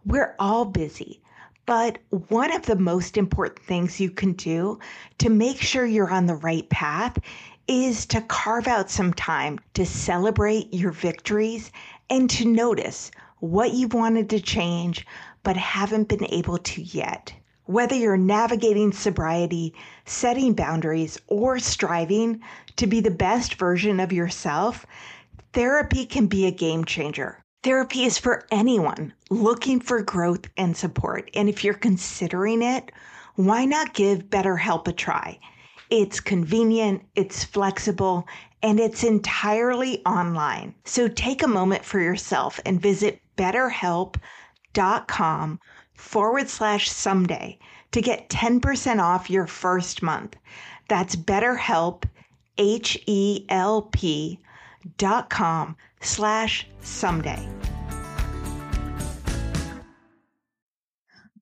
[0.05, 1.23] We're all busy,
[1.67, 4.79] but one of the most important things you can do
[5.19, 7.19] to make sure you're on the right path
[7.67, 11.73] is to carve out some time to celebrate your victories
[12.09, 15.07] and to notice what you've wanted to change
[15.43, 17.33] but haven't been able to yet.
[17.65, 19.75] Whether you're navigating sobriety,
[20.05, 22.41] setting boundaries, or striving
[22.77, 24.87] to be the best version of yourself,
[25.53, 27.43] therapy can be a game changer.
[27.63, 31.31] Therapy is for anyone looking for growth and support.
[31.35, 32.93] And if you're considering it,
[33.35, 35.39] why not give BetterHelp a try?
[35.91, 38.27] It's convenient, it's flexible,
[38.67, 40.75] and it's entirely online.
[40.85, 45.61] So take a moment for yourself and visit betterhelp.com
[45.95, 47.61] forward slash someday
[47.93, 50.37] to get 10% off your first month.
[50.89, 52.07] That's BetterHelp,
[52.59, 54.41] H E L P
[54.99, 57.49] dot com slash someday.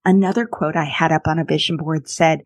[0.04, 2.42] Another quote I had up on a vision board said,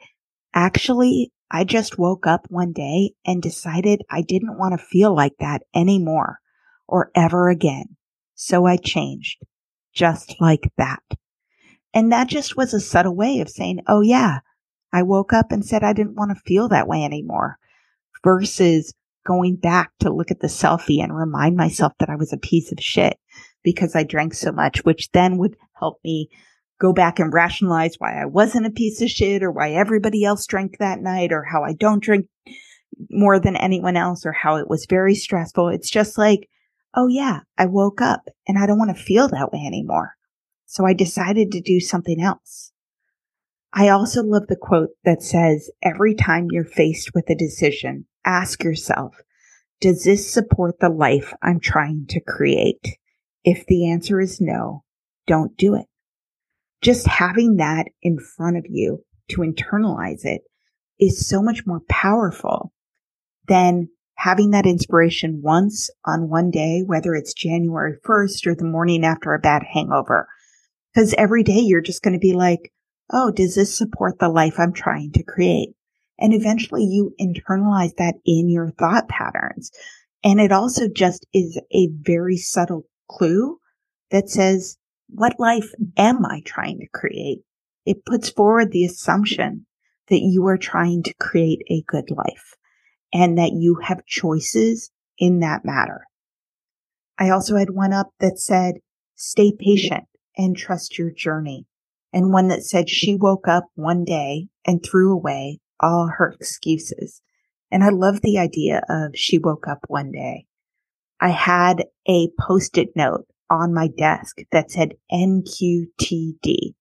[0.54, 5.36] actually, I just woke up one day and decided I didn't want to feel like
[5.38, 6.40] that anymore
[6.86, 7.96] or ever again.
[8.34, 9.42] So I changed
[9.94, 11.02] just like that.
[11.94, 14.40] And that just was a subtle way of saying, Oh yeah,
[14.92, 17.58] I woke up and said I didn't want to feel that way anymore
[18.22, 18.94] versus
[19.26, 22.72] going back to look at the selfie and remind myself that I was a piece
[22.72, 23.18] of shit
[23.62, 26.28] because I drank so much, which then would help me
[26.78, 30.46] go back and rationalize why I wasn't a piece of shit or why everybody else
[30.46, 32.26] drank that night or how I don't drink
[33.10, 35.68] more than anyone else or how it was very stressful.
[35.68, 36.48] It's just like,
[36.94, 40.14] oh yeah, I woke up and I don't want to feel that way anymore.
[40.66, 42.72] So I decided to do something else.
[43.72, 48.64] I also love the quote that says, every time you're faced with a decision, ask
[48.64, 49.14] yourself,
[49.80, 52.98] does this support the life I'm trying to create?
[53.44, 54.84] If the answer is no,
[55.26, 55.86] don't do it.
[56.82, 60.42] Just having that in front of you to internalize it
[61.00, 62.72] is so much more powerful
[63.46, 69.04] than having that inspiration once on one day, whether it's January 1st or the morning
[69.04, 70.28] after a bad hangover.
[70.92, 72.72] Because every day you're just going to be like,
[73.12, 75.70] oh, does this support the life I'm trying to create?
[76.18, 79.70] And eventually you internalize that in your thought patterns.
[80.24, 83.58] And it also just is a very subtle clue
[84.10, 84.76] that says,
[85.08, 87.42] what life am I trying to create?
[87.84, 89.66] It puts forward the assumption
[90.08, 92.54] that you are trying to create a good life
[93.12, 96.06] and that you have choices in that matter.
[97.18, 98.76] I also had one up that said,
[99.16, 100.04] stay patient
[100.36, 101.66] and trust your journey.
[102.12, 107.20] And one that said she woke up one day and threw away all her excuses.
[107.70, 110.46] And I love the idea of she woke up one day.
[111.20, 116.74] I had a post-it note on my desk that said NQTD.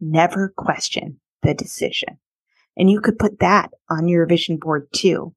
[0.00, 2.18] Never question the decision.
[2.76, 5.34] And you could put that on your vision board too,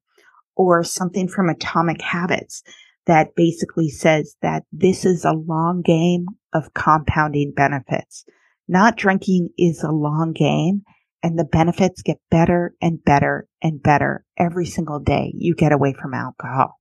[0.56, 2.64] or something from Atomic Habits
[3.06, 8.26] that basically says that this is a long game of compounding benefits.
[8.68, 10.84] Not drinking is a long game
[11.22, 15.94] and the benefits get better and better and better every single day you get away
[15.94, 16.80] from alcohol.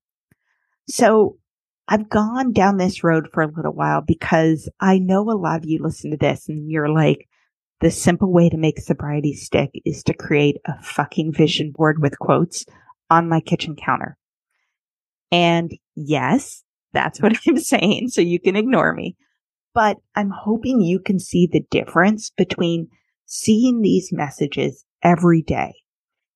[0.89, 1.39] So
[1.89, 5.65] I've gone down this road for a little while because I know a lot of
[5.67, 7.29] you listen to this and you're like,
[7.81, 12.19] the simple way to make sobriety stick is to create a fucking vision board with
[12.19, 12.65] quotes
[13.11, 14.17] on my kitchen counter.
[15.33, 16.63] And yes,
[16.93, 18.09] that's what I'm saying.
[18.09, 19.17] So you can ignore me,
[19.75, 22.89] but I'm hoping you can see the difference between
[23.27, 25.73] seeing these messages every day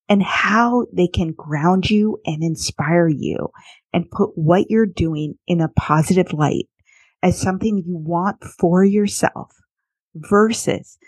[0.09, 3.49] and how they can ground you and inspire you
[3.97, 6.67] and put what you're doing in a positive light
[7.23, 9.51] as something you want for yourself
[10.13, 10.99] versus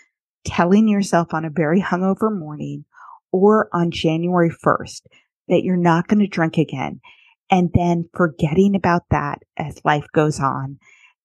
[0.44, 2.84] telling yourself on a very hungover morning
[3.30, 5.02] or on January 1st
[5.46, 7.00] that you're not going to drink again
[7.48, 10.76] and then forgetting about that as life goes on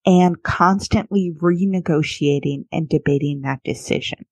[0.06, 4.24] and constantly renegotiating and debating that decision.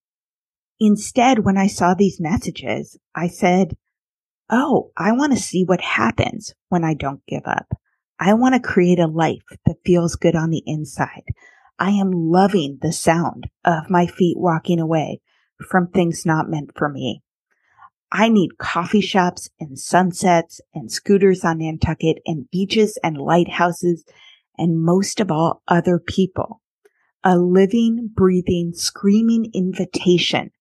[0.79, 3.77] Instead, when I saw these messages, I said,
[4.51, 7.67] Oh, I want to see what happens when I don't give up.
[8.21, 11.25] I want to create a life that feels good on the inside.
[11.79, 15.21] I am loving the sound of my feet walking away
[15.69, 17.23] from things not meant for me.
[18.13, 24.05] I need coffee shops and sunsets and scooters on Nantucket and beaches and lighthouses
[24.57, 26.61] and most of all, other people.
[27.25, 30.53] A living, breathing, screaming invitation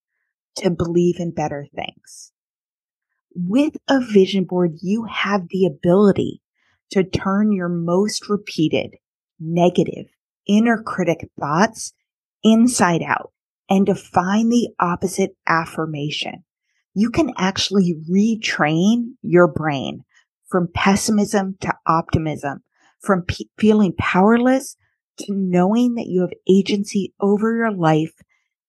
[0.56, 2.33] to believe in better things.
[3.36, 6.42] With a vision board, you have the ability
[6.92, 8.96] to turn your most repeated
[9.40, 10.06] negative
[10.48, 11.94] inner critic thoughts
[12.44, 13.32] inside out
[13.70, 16.44] and to find the opposite affirmation.
[16.94, 20.04] You can actually retrain your brain
[20.48, 22.64] from pessimism to optimism,
[23.02, 24.76] from p- feeling powerless
[25.18, 28.14] to knowing that you have agency over your life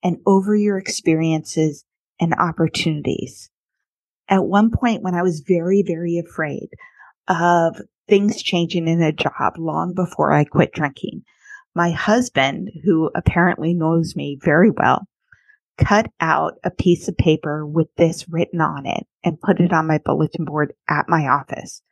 [0.02, 1.84] and over your experiences
[2.18, 3.50] and opportunities.
[4.28, 6.68] At one point when I was very, very afraid
[7.28, 11.24] of things changing in a job long before I quit drinking,
[11.74, 15.06] my husband, who apparently knows me very well,
[15.76, 19.86] cut out a piece of paper with this written on it and put it on
[19.86, 21.82] my bulletin board at my office.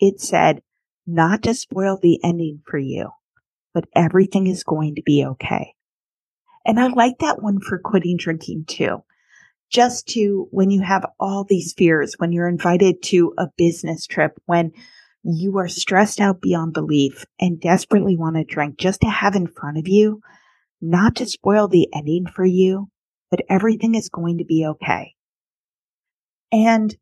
[0.00, 0.62] It said,
[1.06, 3.10] not to spoil the ending for you,
[3.72, 5.74] but everything is going to be okay.
[6.64, 9.02] And I like that one for quitting drinking too.
[9.70, 14.32] Just to when you have all these fears, when you're invited to a business trip,
[14.46, 14.72] when
[15.22, 19.48] you are stressed out beyond belief and desperately want to drink just to have in
[19.48, 20.20] front of you,
[20.80, 22.88] not to spoil the ending for you,
[23.30, 25.14] but everything is going to be okay.
[26.52, 26.96] And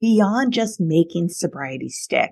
[0.00, 2.30] beyond just making sobriety stick,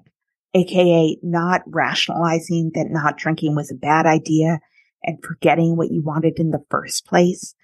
[0.55, 4.61] aka not rationalizing that not drinking was a bad idea
[5.03, 7.55] and forgetting what you wanted in the first place,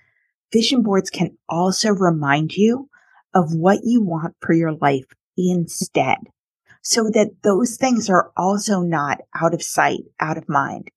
[0.54, 2.88] vision boards can also remind you
[3.34, 6.18] of what you want for your life instead
[6.80, 10.90] so that those things are also not out of sight, out of mind.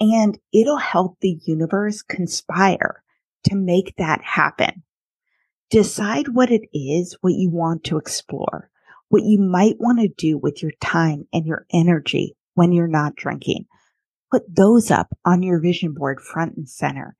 [0.00, 3.02] And it'll help the universe conspire
[3.44, 4.82] to make that happen.
[5.68, 8.70] Decide what it is, what you want to explore,
[9.08, 13.16] what you might want to do with your time and your energy when you're not
[13.16, 13.66] drinking.
[14.30, 17.16] Put those up on your vision board front and center.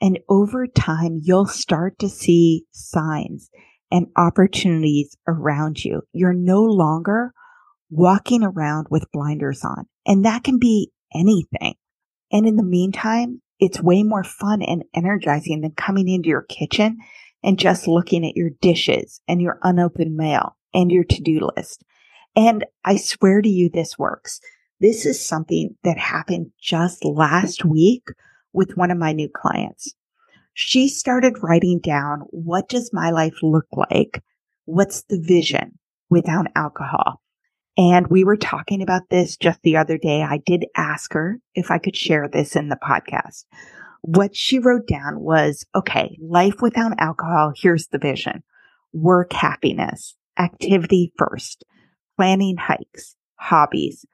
[0.00, 3.50] And over time, you'll start to see signs
[3.90, 6.02] and opportunities around you.
[6.12, 7.32] You're no longer
[7.90, 9.86] walking around with blinders on.
[10.06, 11.74] And that can be anything.
[12.32, 16.98] And in the meantime, it's way more fun and energizing than coming into your kitchen
[17.42, 21.84] and just looking at your dishes and your unopened mail and your to-do list.
[22.36, 24.40] And I swear to you, this works.
[24.78, 28.04] This is something that happened just last week
[28.52, 29.94] with one of my new clients.
[30.54, 34.22] She started writing down, what does my life look like?
[34.64, 35.78] What's the vision
[36.08, 37.22] without alcohol?
[37.78, 40.22] And we were talking about this just the other day.
[40.22, 43.44] I did ask her if I could share this in the podcast.
[44.02, 47.52] What she wrote down was, okay, life without alcohol.
[47.56, 48.42] Here's the vision.
[48.92, 51.64] Work happiness, activity first,
[52.16, 54.04] planning hikes, hobbies,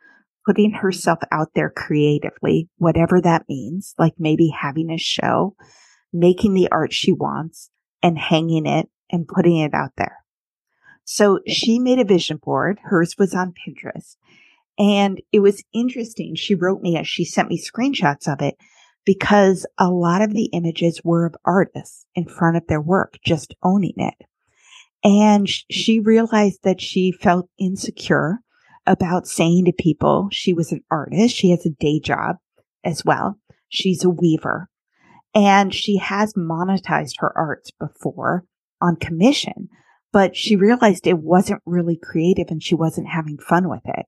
[0.47, 5.57] putting herself out there creatively, whatever that means, like maybe having a show,
[6.13, 7.71] making the art she wants
[8.03, 10.19] and hanging it and putting it out there.
[11.05, 12.79] So she made a vision board.
[12.85, 14.17] Hers was on Pinterest.
[14.79, 16.35] And it was interesting.
[16.35, 18.57] She wrote me as she sent me screenshots of it
[19.05, 23.55] because a lot of the images were of artists in front of their work, just
[23.63, 24.15] owning it.
[25.03, 28.41] And she realized that she felt insecure
[28.87, 31.35] about saying to people she was an artist.
[31.35, 32.37] She has a day job
[32.85, 33.39] as well.
[33.69, 34.69] She's a weaver
[35.35, 38.45] and she has monetized her arts before
[38.81, 39.69] on commission
[40.17, 44.07] but she realized it wasn't really creative and she wasn't having fun with it.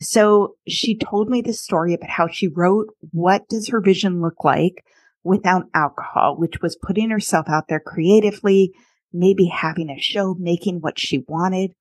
[0.00, 4.44] So she told me this story about how she wrote, what does her vision look
[4.44, 4.84] like
[5.24, 8.72] without alcohol, which was putting herself out there creatively,
[9.12, 11.72] maybe having a show, making what she wanted.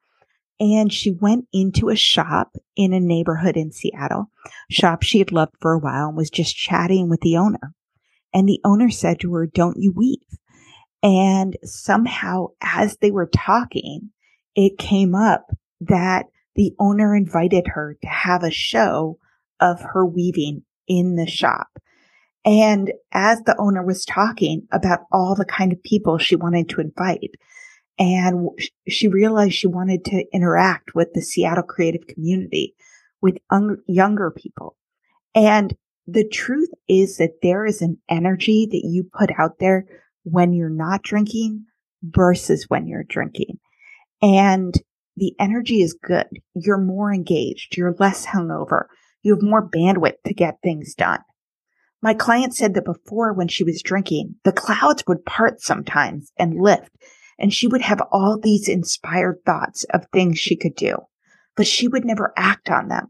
[0.60, 4.30] And she went into a shop in a neighborhood in Seattle,
[4.70, 7.74] shop she had loved for a while and was just chatting with the owner.
[8.34, 10.20] And the owner said to her, don't you weave?
[11.02, 14.12] And somehow as they were talking,
[14.56, 15.46] it came up
[15.82, 19.18] that the owner invited her to have a show
[19.62, 21.68] of her weaving in the shop.
[22.44, 26.82] And as the owner was talking about all the kind of people she wanted to
[26.82, 27.32] invite,
[28.00, 28.50] And
[28.88, 32.74] she realized she wanted to interact with the Seattle creative community,
[33.22, 34.78] with un- younger people.
[35.36, 35.76] And
[36.08, 39.86] the truth is that there is an energy that you put out there
[40.24, 41.66] when you're not drinking
[42.02, 43.60] versus when you're drinking.
[44.22, 44.74] And
[45.18, 46.28] the energy is good.
[46.56, 47.76] You're more engaged.
[47.76, 48.86] You're less hungover.
[49.22, 51.20] You have more bandwidth to get things done.
[52.02, 56.60] My client said that before when she was drinking, the clouds would part sometimes and
[56.60, 56.90] lift,
[57.40, 60.98] and she would have all these inspired thoughts of things she could do,
[61.56, 63.08] but she would never act on them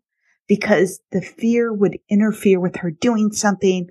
[0.48, 3.90] because the fear would interfere with her doing something,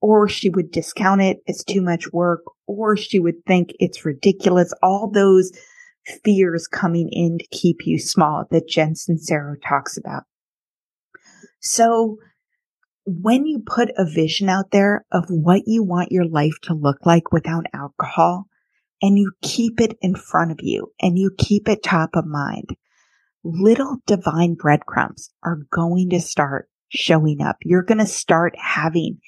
[0.00, 4.72] or she would discount it as too much work, or she would think it's ridiculous.
[4.82, 5.52] All those
[6.24, 10.24] fears coming in to keep you small that Jen Sincero talks about.
[11.60, 12.16] So
[13.04, 17.04] when you put a vision out there of what you want your life to look
[17.04, 18.46] like without alcohol
[19.02, 22.68] and you keep it in front of you and you keep it top of mind,
[23.44, 27.56] little divine breadcrumbs are going to start showing up.
[27.62, 29.18] You're going to start having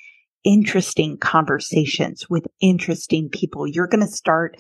[0.44, 3.66] interesting conversations with interesting people.
[3.66, 4.56] You're going to start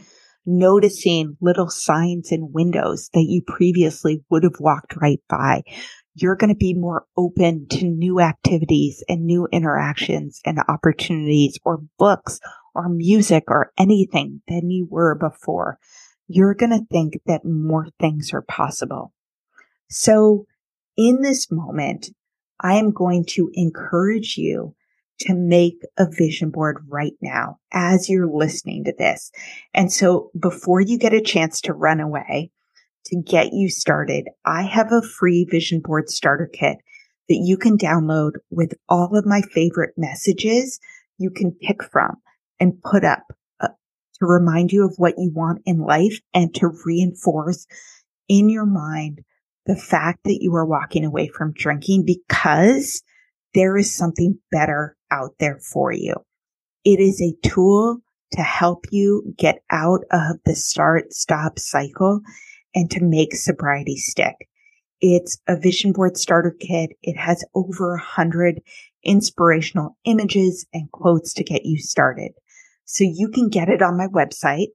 [0.46, 5.62] noticing little signs and windows that you previously would have walked right by.
[6.14, 11.82] You're going to be more open to new activities and new interactions and opportunities or
[11.98, 12.38] books
[12.74, 15.78] or music or anything than you were before.
[16.28, 19.12] You're going to think that more things are possible.
[19.90, 20.46] So
[20.96, 22.10] in this moment,
[22.60, 24.74] I am going to encourage you
[25.20, 29.30] to make a vision board right now as you're listening to this.
[29.74, 32.50] And so before you get a chance to run away,
[33.06, 36.78] to get you started, I have a free vision board starter kit
[37.28, 40.80] that you can download with all of my favorite messages
[41.18, 42.16] you can pick from
[42.62, 43.24] and put up
[43.60, 43.66] uh,
[44.20, 47.66] to remind you of what you want in life and to reinforce
[48.28, 49.20] in your mind
[49.66, 53.02] the fact that you are walking away from drinking because
[53.52, 56.14] there is something better out there for you.
[56.84, 57.98] It is a tool
[58.34, 62.20] to help you get out of the start stop cycle
[62.76, 64.48] and to make sobriety stick.
[65.00, 66.90] It's a vision board starter kit.
[67.02, 68.62] It has over a hundred
[69.02, 72.32] inspirational images and quotes to get you started.
[72.92, 74.66] So you can get it on my website.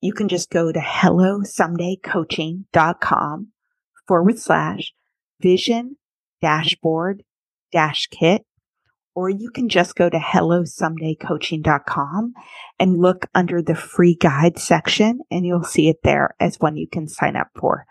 [0.00, 3.48] You can just go to hellosomedaycoaching.com
[4.08, 4.94] forward slash
[5.42, 5.98] vision
[6.40, 7.22] dashboard
[7.72, 8.46] dash kit
[9.14, 12.32] or you can just go to hellosomedaycoaching.com
[12.78, 16.88] and look under the free guide section and you'll see it there as one you
[16.88, 17.84] can sign up for.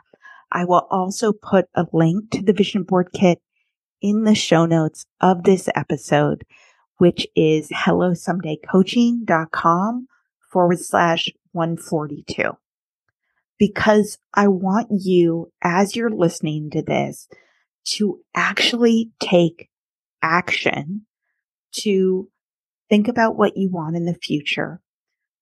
[0.52, 3.40] I will also put a link to the vision board kit
[4.02, 6.44] in the show notes of this episode,
[6.98, 10.08] which is hellosomedaycoaching.com
[10.52, 12.58] forward slash 142.
[13.58, 17.28] Because I want you, as you're listening to this,
[17.86, 19.70] to actually take
[20.22, 21.06] action
[21.72, 22.30] to
[22.90, 24.82] think about what you want in the future,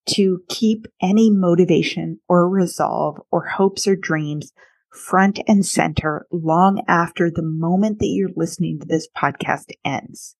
[0.08, 4.52] to keep any motivation or resolve or hopes or dreams
[4.92, 10.36] front and center long after the moment that you're listening to this podcast ends.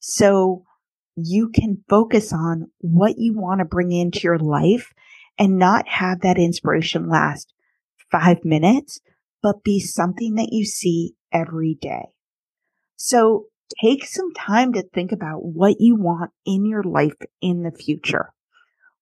[0.00, 0.64] So
[1.16, 4.92] you can focus on what you want to bring into your life
[5.38, 7.52] and not have that inspiration last
[8.10, 9.00] five minutes,
[9.42, 12.06] but be something that you see every day.
[12.96, 13.46] So
[13.80, 18.32] take some time to think about what you want in your life in the future.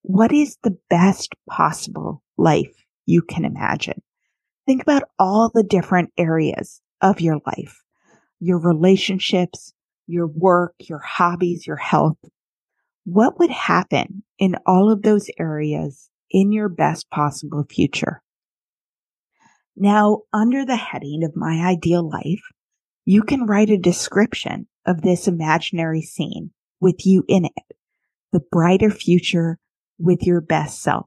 [0.03, 4.03] What is the best possible life you can imagine?
[4.67, 7.83] Think about all the different areas of your life,
[8.39, 9.73] your relationships,
[10.09, 12.19] your work, your hobbies, your health.
[13.05, 18.23] What would happen in all of those areas in your best possible future?
[19.77, 22.43] Now, under the heading of my ideal life,
[23.05, 26.51] you can write a description of this imaginary scene
[26.81, 27.77] with you in it,
[28.33, 29.59] the brighter future
[29.99, 31.07] with your best self.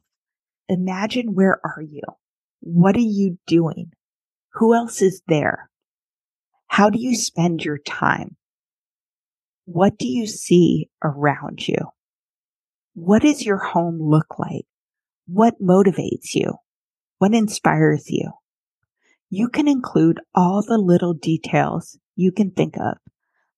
[0.70, 2.04] Imagine where are you?
[2.62, 3.92] What are you doing?
[4.54, 5.70] Who else is there?
[6.68, 8.38] How do you spend your time?
[9.74, 11.78] What do you see around you?
[12.94, 14.66] What does your home look like?
[15.28, 16.56] What motivates you?
[17.20, 18.32] What inspires you?
[19.32, 22.98] you can include all the little details you can think of,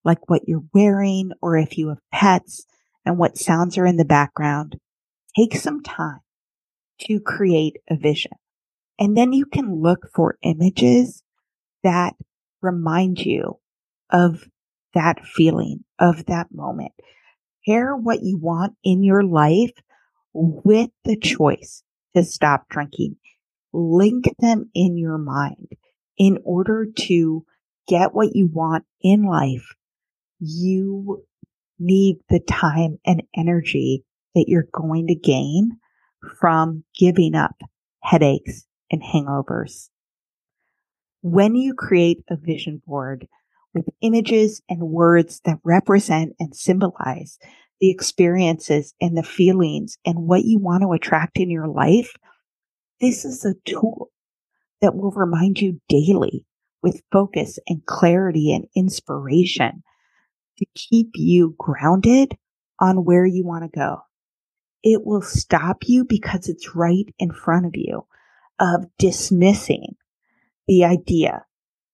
[0.05, 2.63] like what you're wearing or if you have pets
[3.03, 4.77] and what sounds are in the background.
[5.35, 6.19] Take some time
[7.01, 8.33] to create a vision.
[8.99, 11.23] And then you can look for images
[11.83, 12.13] that
[12.61, 13.59] remind you
[14.11, 14.47] of
[14.93, 16.93] that feeling, of that moment.
[17.65, 19.71] Pair what you want in your life
[20.33, 21.83] with the choice
[22.15, 23.17] to stop drinking.
[23.71, 25.67] Link them in your mind
[26.17, 27.45] in order to
[27.87, 29.73] get what you want in life.
[30.39, 31.23] You
[31.79, 34.03] need the time and energy
[34.35, 35.77] that you're going to gain
[36.39, 37.55] from giving up
[38.01, 39.89] headaches and hangovers.
[41.21, 43.27] When you create a vision board
[43.73, 47.37] with images and words that represent and symbolize
[47.79, 52.15] the experiences and the feelings and what you want to attract in your life,
[53.01, 54.09] this is a tool
[54.81, 56.45] that will remind you daily
[56.81, 59.83] with focus and clarity and inspiration
[60.57, 62.37] to keep you grounded
[62.79, 63.97] on where you want to go.
[64.83, 68.05] It will stop you because it's right in front of you
[68.59, 69.95] of dismissing
[70.67, 71.45] the idea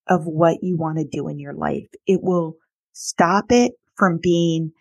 [0.10, 1.88] of what you want to do in your life.
[2.08, 2.56] It will
[2.94, 4.72] stop it from being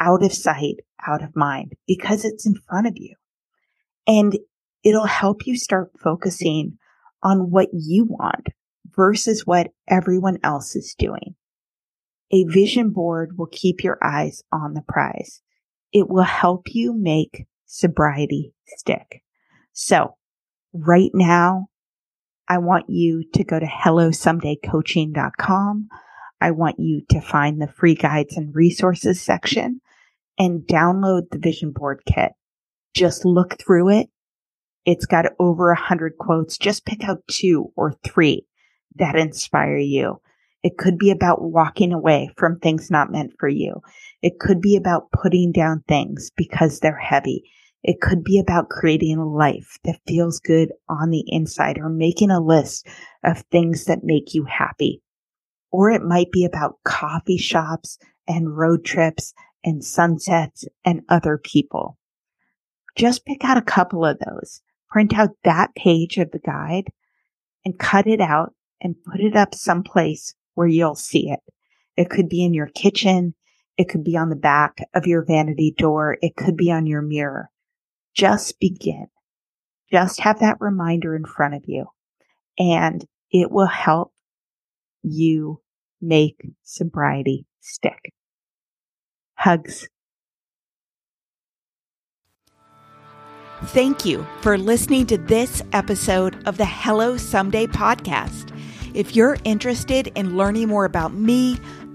[0.00, 0.76] out of sight,
[1.06, 3.14] out of mind because it's in front of you.
[4.06, 4.36] And
[4.82, 6.78] it'll help you start focusing
[7.22, 8.46] on what you want
[8.96, 11.34] versus what everyone else is doing.
[12.30, 15.42] A vision board will keep your eyes on the prize.
[15.92, 19.22] It will help you make sobriety stick.
[19.72, 20.16] So
[20.72, 21.68] right now,
[22.48, 25.88] I want you to go to hellosomedaycoaching.com.
[26.40, 29.80] I want you to find the free guides and resources section
[30.38, 32.32] and download the vision board kit.
[32.94, 34.08] Just look through it.
[34.84, 36.56] It's got over a hundred quotes.
[36.56, 38.46] Just pick out two or three
[38.96, 40.20] that inspire you.
[40.62, 43.82] It could be about walking away from things not meant for you.
[44.22, 47.44] It could be about putting down things because they're heavy.
[47.82, 52.30] It could be about creating a life that feels good on the inside or making
[52.30, 52.86] a list
[53.24, 55.02] of things that make you happy.
[55.70, 59.32] Or it might be about coffee shops and road trips
[59.64, 61.98] and sunsets and other people.
[62.96, 64.60] Just pick out a couple of those,
[64.90, 66.90] print out that page of the guide
[67.64, 71.40] and cut it out and put it up someplace where you'll see it.
[71.96, 73.34] It could be in your kitchen.
[73.76, 76.18] It could be on the back of your vanity door.
[76.22, 77.50] It could be on your mirror.
[78.18, 79.06] Just begin.
[79.92, 81.86] Just have that reminder in front of you
[82.58, 84.12] and it will help
[85.04, 85.60] you
[86.02, 88.12] make sobriety stick.
[89.34, 89.88] Hugs.
[93.66, 98.52] Thank you for listening to this episode of the Hello Someday podcast.
[98.94, 101.56] If you're interested in learning more about me,